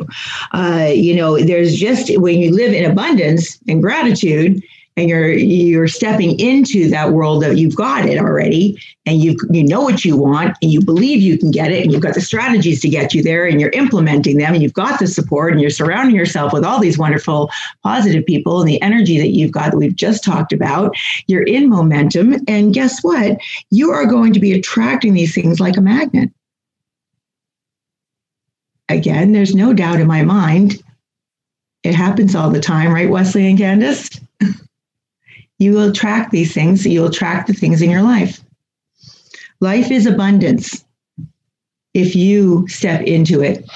Uh, 0.51 0.89
you 0.93 1.15
know, 1.15 1.39
there's 1.39 1.75
just 1.75 2.15
when 2.19 2.39
you 2.39 2.53
live 2.53 2.73
in 2.73 2.89
abundance 2.89 3.57
and 3.69 3.81
gratitude, 3.81 4.61
and 4.99 5.07
you're 5.07 5.31
you're 5.31 5.87
stepping 5.87 6.37
into 6.39 6.89
that 6.89 7.13
world 7.13 7.41
that 7.41 7.57
you've 7.57 7.75
got 7.75 8.05
it 8.05 8.19
already 8.19 8.77
and 9.05 9.23
you 9.23 9.37
you 9.49 9.63
know 9.63 9.81
what 9.81 10.03
you 10.03 10.17
want 10.17 10.57
and 10.61 10.71
you 10.71 10.81
believe 10.81 11.21
you 11.21 11.37
can 11.37 11.51
get 11.51 11.71
it 11.71 11.81
and 11.81 11.93
you've 11.93 12.01
got 12.01 12.15
the 12.15 12.21
strategies 12.21 12.81
to 12.81 12.89
get 12.89 13.13
you 13.13 13.23
there 13.23 13.45
and 13.45 13.61
you're 13.61 13.69
implementing 13.69 14.37
them 14.37 14.53
and 14.53 14.61
you've 14.61 14.73
got 14.73 14.99
the 14.99 15.07
support 15.07 15.53
and 15.53 15.61
you're 15.61 15.69
surrounding 15.69 16.15
yourself 16.15 16.51
with 16.51 16.65
all 16.65 16.79
these 16.79 16.97
wonderful 16.97 17.49
positive 17.81 18.25
people 18.25 18.59
and 18.59 18.67
the 18.67 18.81
energy 18.81 19.17
that 19.17 19.29
you've 19.29 19.53
got 19.53 19.71
that 19.71 19.77
we've 19.77 19.95
just 19.95 20.23
talked 20.23 20.51
about 20.51 20.93
you're 21.27 21.43
in 21.43 21.69
momentum 21.69 22.35
and 22.47 22.73
guess 22.73 23.01
what? 23.01 23.37
You 23.71 23.91
are 23.91 24.05
going 24.05 24.33
to 24.33 24.39
be 24.39 24.51
attracting 24.51 25.13
these 25.13 25.33
things 25.33 25.61
like 25.61 25.77
a 25.77 25.81
magnet. 25.81 26.29
Again 28.89 29.31
there's 29.31 29.55
no 29.55 29.73
doubt 29.73 30.01
in 30.01 30.07
my 30.07 30.23
mind. 30.23 30.83
It 31.83 31.95
happens 31.95 32.35
all 32.35 32.49
the 32.49 32.59
time 32.59 32.91
right 32.91 33.09
wesley 33.09 33.47
and 33.47 33.57
candace 33.57 34.19
you 35.59 35.73
will 35.73 35.89
attract 35.89 36.31
these 36.31 36.53
things, 36.53 36.85
you'll 36.85 37.07
attract 37.07 37.47
the 37.47 37.53
things 37.53 37.81
in 37.81 37.89
your 37.89 38.01
life. 38.01 38.41
Life 39.59 39.91
is 39.91 40.05
abundance 40.05 40.83
if 41.93 42.15
you 42.15 42.67
step 42.67 43.01
into 43.01 43.41
it 43.41 43.69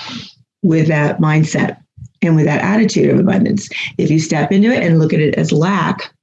with 0.63 0.87
that 0.87 1.19
mindset 1.19 1.77
and 2.21 2.35
with 2.35 2.45
that 2.45 2.61
attitude 2.61 3.09
of 3.09 3.19
abundance. 3.19 3.69
If 3.97 4.09
you 4.09 4.19
step 4.19 4.51
into 4.51 4.71
it 4.71 4.81
and 4.81 4.97
look 4.97 5.13
at 5.13 5.19
it 5.19 5.35
as 5.35 5.51
lack, 5.51 6.13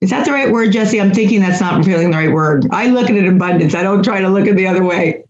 is 0.00 0.10
that 0.10 0.26
the 0.26 0.32
right 0.32 0.52
word, 0.52 0.72
Jesse? 0.72 1.00
I'm 1.00 1.14
thinking 1.14 1.40
that's 1.40 1.60
not 1.60 1.84
feeling 1.84 2.10
the 2.10 2.16
right 2.16 2.32
word. 2.32 2.66
I 2.70 2.88
look 2.88 3.08
at 3.08 3.16
it 3.16 3.26
abundance. 3.26 3.74
I 3.74 3.82
don't 3.82 4.02
try 4.02 4.20
to 4.20 4.28
look 4.28 4.46
at 4.46 4.56
the 4.56 4.66
other 4.66 4.84
way. 4.84 5.24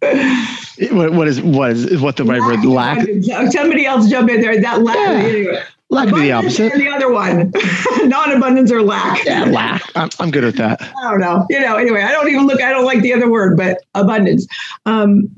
what, 0.91 1.13
what 1.13 1.29
is 1.29 1.41
what 1.41 1.71
is 1.71 2.01
what 2.01 2.17
the 2.17 2.25
right 2.25 2.41
lack 2.41 2.99
word? 2.99 3.25
Lack. 3.25 3.53
Somebody 3.53 3.87
else 3.87 4.09
jump 4.09 4.29
in 4.29 4.41
there. 4.41 4.61
That 4.61 4.83
lack. 4.83 4.97
Yeah. 4.97 5.63
Lack 5.97 6.15
be 6.15 6.21
the 6.21 6.33
opposite. 6.33 6.73
And 6.73 6.81
the 6.81 6.89
other 6.89 7.11
one, 7.11 7.53
non-abundance 8.09 8.71
or 8.71 8.83
lack. 8.83 9.25
Yeah, 9.25 9.45
lack. 9.45 9.83
I'm, 9.97 10.11
I'm 10.21 10.31
good 10.31 10.45
with 10.45 10.57
that. 10.57 10.83
I 10.83 11.11
don't 11.11 11.21
know. 11.21 11.47
You 11.49 11.61
know. 11.61 11.77
Anyway, 11.77 12.03
I 12.03 12.11
don't 12.11 12.29
even 12.29 12.47
look. 12.47 12.61
I 12.61 12.71
don't 12.71 12.85
like 12.85 13.01
the 13.01 13.13
other 13.13 13.31
word, 13.31 13.57
but 13.57 13.79
abundance. 13.95 14.47
Um, 14.85 15.29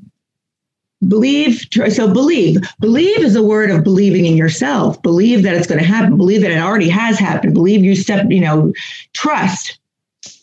believe. 1.06 1.66
So 1.70 2.12
believe. 2.12 2.58
Believe 2.80 3.18
is 3.18 3.36
a 3.36 3.42
word 3.42 3.70
of 3.70 3.84
believing 3.84 4.26
in 4.26 4.36
yourself. 4.36 5.00
Believe 5.02 5.44
that 5.44 5.54
it's 5.54 5.66
going 5.66 5.80
to 5.80 5.86
happen. 5.86 6.16
Believe 6.16 6.42
that 6.42 6.50
it 6.50 6.58
already 6.58 6.88
has 6.88 7.18
happened. 7.18 7.54
Believe 7.54 7.84
you 7.84 7.94
step. 7.94 8.26
You 8.28 8.40
know, 8.40 8.72
trust. 9.12 9.78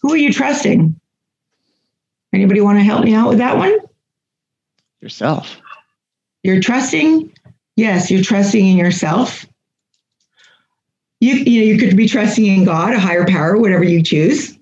Who 0.01 0.13
are 0.13 0.17
you 0.17 0.31
trusting? 0.31 0.99
Anybody 2.33 2.61
want 2.61 2.79
to 2.79 2.83
help 2.83 3.03
me 3.03 3.13
out 3.13 3.29
with 3.29 3.37
that 3.39 3.57
one? 3.57 3.77
Yourself. 5.01 5.59
You're 6.43 6.61
trusting. 6.61 7.31
Yes, 7.75 8.09
you're 8.09 8.23
trusting 8.23 8.65
in 8.65 8.77
yourself 8.77 9.45
you 11.25 11.35
you 11.35 11.59
know 11.59 11.65
you 11.65 11.77
could 11.77 11.97
be 11.97 12.07
trusting 12.07 12.45
in 12.45 12.65
God, 12.65 12.93
a 12.93 12.99
higher 12.99 13.25
power, 13.25 13.57
whatever 13.57 13.83
you 13.83 14.03
choose. 14.03 14.57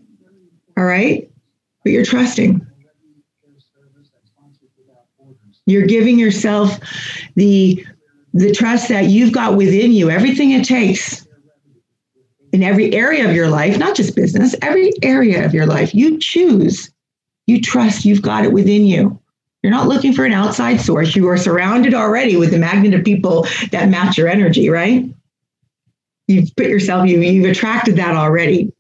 All 0.78 0.86
right, 0.86 1.30
but 1.84 1.92
you're 1.92 2.06
trusting. 2.06 2.66
You're 5.66 5.88
giving 5.88 6.18
yourself 6.18 6.80
the 7.36 7.86
the 8.34 8.52
trust 8.52 8.90
that 8.90 9.06
you've 9.06 9.34
got 9.34 9.56
within 9.56 9.92
you, 9.92 10.10
everything 10.10 10.52
it 10.52 10.66
takes 10.66 11.28
in 12.52 12.64
every 12.64 12.94
area 12.94 13.28
of 13.28 13.36
your 13.36 13.50
life, 13.50 13.78
not 13.78 13.96
just 13.96 14.16
business, 14.16 14.56
every 14.62 14.92
area 15.02 15.46
of 15.46 15.54
your 15.54 15.66
life. 15.66 15.94
You 15.94 16.18
choose. 16.20 16.90
You 17.46 17.62
trust 17.62 18.06
you've 18.06 18.22
got 18.22 18.46
it 18.46 18.54
within 18.54 18.86
you. 18.86 19.20
You're 19.62 19.72
not 19.72 19.88
looking 19.88 20.14
for 20.14 20.26
an 20.26 20.34
outside 20.34 20.80
source. 20.80 21.16
You 21.16 21.28
are 21.30 21.38
surrounded 21.38 21.94
already 21.94 22.36
with 22.36 22.52
the 22.52 22.60
magnet 22.60 22.94
of 22.94 23.04
people 23.04 23.48
that 23.72 23.90
match 23.90 24.18
your 24.18 24.28
energy, 24.28 24.70
right? 24.70 25.14
You've 26.34 26.56
put 26.56 26.68
yourself, 26.68 27.08
you, 27.08 27.22
you've 27.22 27.50
attracted 27.50 27.96
that 27.98 28.16
already. 28.16 28.74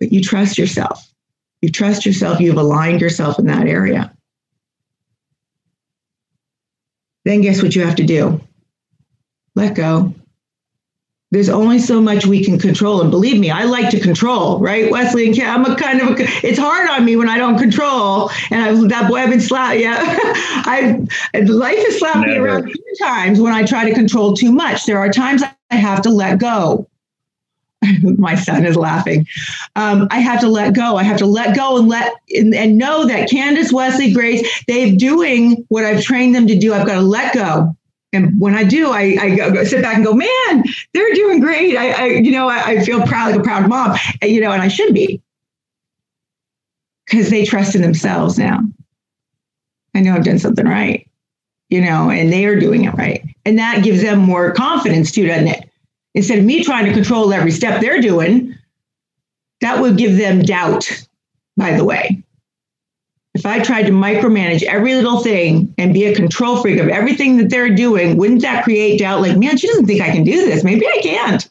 But 0.00 0.12
you 0.12 0.22
trust 0.22 0.58
yourself. 0.58 1.12
You 1.60 1.70
trust 1.70 2.06
yourself. 2.06 2.40
You've 2.40 2.56
aligned 2.56 3.00
yourself 3.00 3.38
in 3.38 3.46
that 3.46 3.66
area. 3.66 4.12
then 7.28 7.42
guess 7.42 7.62
what 7.62 7.76
you 7.76 7.84
have 7.84 7.96
to 7.96 8.04
do? 8.04 8.40
Let 9.54 9.74
go. 9.74 10.14
There's 11.30 11.50
only 11.50 11.78
so 11.78 12.00
much 12.00 12.24
we 12.24 12.42
can 12.42 12.58
control. 12.58 13.02
And 13.02 13.10
believe 13.10 13.38
me, 13.38 13.50
I 13.50 13.64
like 13.64 13.90
to 13.90 14.00
control, 14.00 14.60
right? 14.60 14.90
Wesley 14.90 15.26
and 15.26 15.34
Kim, 15.34 15.46
I'm 15.46 15.70
a 15.70 15.76
kind 15.76 16.00
of, 16.00 16.08
a, 16.08 16.22
it's 16.42 16.58
hard 16.58 16.88
on 16.88 17.04
me 17.04 17.16
when 17.16 17.28
I 17.28 17.36
don't 17.36 17.58
control. 17.58 18.30
And 18.50 18.62
I, 18.62 18.88
that 18.88 19.10
boy, 19.10 19.16
I've 19.16 19.28
been 19.28 19.40
slapped. 19.40 19.78
Yeah. 19.78 19.98
I, 20.00 21.04
life 21.34 21.76
has 21.76 21.98
slapped 21.98 22.26
Never. 22.26 22.30
me 22.30 22.38
around 22.38 22.64
a 22.64 22.72
few 22.72 22.94
times 22.98 23.40
when 23.42 23.52
I 23.52 23.62
try 23.62 23.84
to 23.84 23.94
control 23.94 24.32
too 24.34 24.50
much. 24.50 24.86
There 24.86 24.98
are 24.98 25.10
times 25.10 25.42
I 25.70 25.76
have 25.76 26.02
to 26.02 26.10
let 26.10 26.38
go. 26.38 26.88
my 28.02 28.34
son 28.34 28.64
is 28.64 28.76
laughing. 28.76 29.26
Um, 29.76 30.08
I 30.10 30.18
have 30.18 30.40
to 30.40 30.48
let 30.48 30.74
go. 30.74 30.96
I 30.96 31.02
have 31.02 31.18
to 31.18 31.26
let 31.26 31.56
go 31.56 31.78
and 31.78 31.88
let 31.88 32.14
and, 32.34 32.54
and 32.54 32.76
know 32.76 33.06
that 33.06 33.30
Candace, 33.30 33.72
Wesley, 33.72 34.12
Grace, 34.12 34.64
they're 34.66 34.96
doing 34.96 35.64
what 35.68 35.84
I've 35.84 36.02
trained 36.02 36.34
them 36.34 36.46
to 36.46 36.58
do. 36.58 36.74
I've 36.74 36.86
got 36.86 36.94
to 36.94 37.00
let 37.00 37.34
go. 37.34 37.76
And 38.12 38.40
when 38.40 38.54
I 38.54 38.64
do, 38.64 38.90
I, 38.90 39.16
I 39.20 39.36
go, 39.36 39.64
sit 39.64 39.82
back 39.82 39.96
and 39.96 40.04
go, 40.04 40.14
man, 40.14 40.64
they're 40.94 41.12
doing 41.14 41.40
great. 41.40 41.76
I, 41.76 41.90
I 41.90 42.06
you 42.06 42.32
know, 42.32 42.48
I, 42.48 42.62
I 42.62 42.80
feel 42.80 43.06
proud 43.06 43.32
like 43.32 43.40
a 43.40 43.42
proud 43.42 43.68
mom, 43.68 43.98
you 44.22 44.40
know, 44.40 44.50
and 44.50 44.62
I 44.62 44.68
should 44.68 44.94
be 44.94 45.20
because 47.06 47.30
they 47.30 47.44
trust 47.44 47.74
in 47.74 47.82
themselves 47.82 48.38
now. 48.38 48.60
I 49.94 50.00
know 50.00 50.14
I've 50.14 50.24
done 50.24 50.38
something 50.38 50.66
right, 50.66 51.08
you 51.68 51.80
know, 51.80 52.10
and 52.10 52.32
they 52.32 52.46
are 52.46 52.58
doing 52.58 52.84
it 52.84 52.94
right. 52.94 53.22
And 53.48 53.58
that 53.58 53.82
gives 53.82 54.02
them 54.02 54.18
more 54.18 54.52
confidence 54.52 55.10
too, 55.10 55.26
doesn't 55.26 55.48
it? 55.48 55.68
instead 56.18 56.40
of 56.40 56.44
me 56.44 56.64
trying 56.64 56.84
to 56.84 56.92
control 56.92 57.32
every 57.32 57.52
step 57.52 57.80
they're 57.80 58.00
doing, 58.00 58.52
that 59.60 59.80
would 59.80 59.96
give 59.96 60.16
them 60.16 60.42
doubt, 60.42 61.06
by 61.56 61.76
the 61.76 61.84
way. 61.84 62.24
If 63.34 63.46
I 63.46 63.60
tried 63.60 63.84
to 63.84 63.92
micromanage 63.92 64.64
every 64.64 64.96
little 64.96 65.20
thing 65.20 65.72
and 65.78 65.94
be 65.94 66.06
a 66.06 66.16
control 66.16 66.60
freak 66.60 66.80
of 66.80 66.88
everything 66.88 67.36
that 67.36 67.50
they're 67.50 67.72
doing, 67.72 68.16
wouldn't 68.16 68.42
that 68.42 68.64
create 68.64 68.98
doubt? 68.98 69.20
Like, 69.20 69.36
man, 69.36 69.56
she 69.56 69.68
doesn't 69.68 69.86
think 69.86 70.00
I 70.00 70.10
can 70.10 70.24
do 70.24 70.44
this. 70.44 70.64
Maybe 70.64 70.88
I 70.88 70.98
can't. 71.02 71.48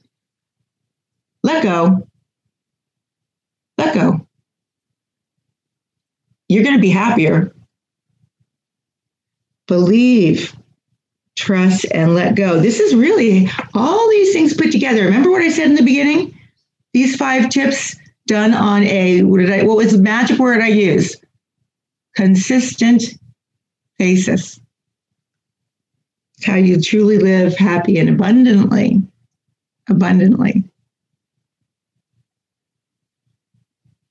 Let 1.43 1.63
go. 1.63 2.05
Let 3.77 3.95
go. 3.95 4.27
You're 6.49 6.63
going 6.63 6.75
to 6.75 6.81
be 6.81 6.89
happier. 6.89 7.53
Believe 9.67 10.56
trust, 11.37 11.85
and 11.91 12.13
let 12.13 12.35
go. 12.35 12.59
This 12.59 12.79
is 12.79 12.95
really 12.95 13.49
all 13.73 14.09
these 14.09 14.33
things 14.33 14.53
put 14.53 14.71
together. 14.71 15.05
Remember 15.05 15.31
what 15.31 15.41
I 15.41 15.49
said 15.49 15.67
in 15.67 15.75
the 15.75 15.83
beginning? 15.83 16.37
These 16.93 17.15
five 17.15 17.49
tips 17.49 17.95
done 18.25 18.53
on 18.53 18.83
a 18.83 19.23
what 19.23 19.39
did 19.39 19.51
I 19.51 19.63
what 19.63 19.77
was 19.77 19.93
the 19.93 19.99
magic 20.01 20.39
word 20.39 20.61
I 20.61 20.67
use? 20.67 21.15
Consistent 22.15 23.03
basis. 23.97 24.59
It's 26.37 26.45
how 26.45 26.55
you 26.55 26.81
truly 26.81 27.17
live 27.17 27.55
happy 27.55 27.97
and 27.99 28.09
abundantly. 28.09 29.01
Abundantly. 29.89 30.63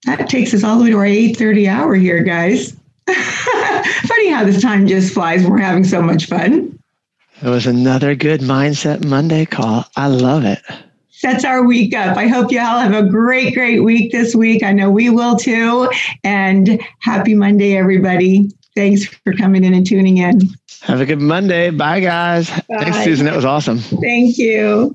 That 0.04 0.28
takes 0.28 0.54
us 0.54 0.62
all 0.62 0.78
the 0.78 0.84
way 0.84 0.90
to 0.90 0.98
our 0.98 1.04
8:30 1.04 1.68
hour 1.68 1.94
here, 1.94 2.22
guys. 2.22 2.76
Funny 3.10 4.30
how 4.30 4.44
this 4.44 4.62
time 4.62 4.86
just 4.86 5.12
flies 5.12 5.44
we're 5.44 5.58
having 5.58 5.84
so 5.84 6.00
much 6.00 6.26
fun. 6.26 6.78
It 7.42 7.48
was 7.48 7.66
another 7.66 8.14
good 8.14 8.40
Mindset 8.40 9.04
Monday 9.04 9.44
call. 9.44 9.84
I 9.94 10.06
love 10.06 10.44
it. 10.44 10.60
Sets 11.10 11.44
our 11.44 11.64
week 11.64 11.94
up. 11.94 12.16
I 12.16 12.28
hope 12.28 12.50
you 12.50 12.60
all 12.60 12.78
have 12.78 12.94
a 12.94 13.08
great, 13.08 13.54
great 13.54 13.80
week 13.80 14.12
this 14.12 14.34
week. 14.34 14.62
I 14.62 14.72
know 14.72 14.90
we 14.90 15.10
will 15.10 15.36
too. 15.36 15.90
And 16.24 16.80
happy 17.00 17.34
Monday, 17.34 17.76
everybody. 17.76 18.50
Thanks 18.74 19.06
for 19.06 19.32
coming 19.32 19.64
in 19.64 19.74
and 19.74 19.86
tuning 19.86 20.18
in. 20.18 20.42
Have 20.82 21.00
a 21.00 21.06
good 21.06 21.20
Monday. 21.20 21.70
Bye, 21.70 22.00
guys. 22.00 22.50
Bye. 22.50 22.62
Thanks, 22.68 23.04
Susan. 23.04 23.26
That 23.26 23.36
was 23.36 23.44
awesome. 23.44 23.78
Thank 23.78 24.38
you. 24.38 24.94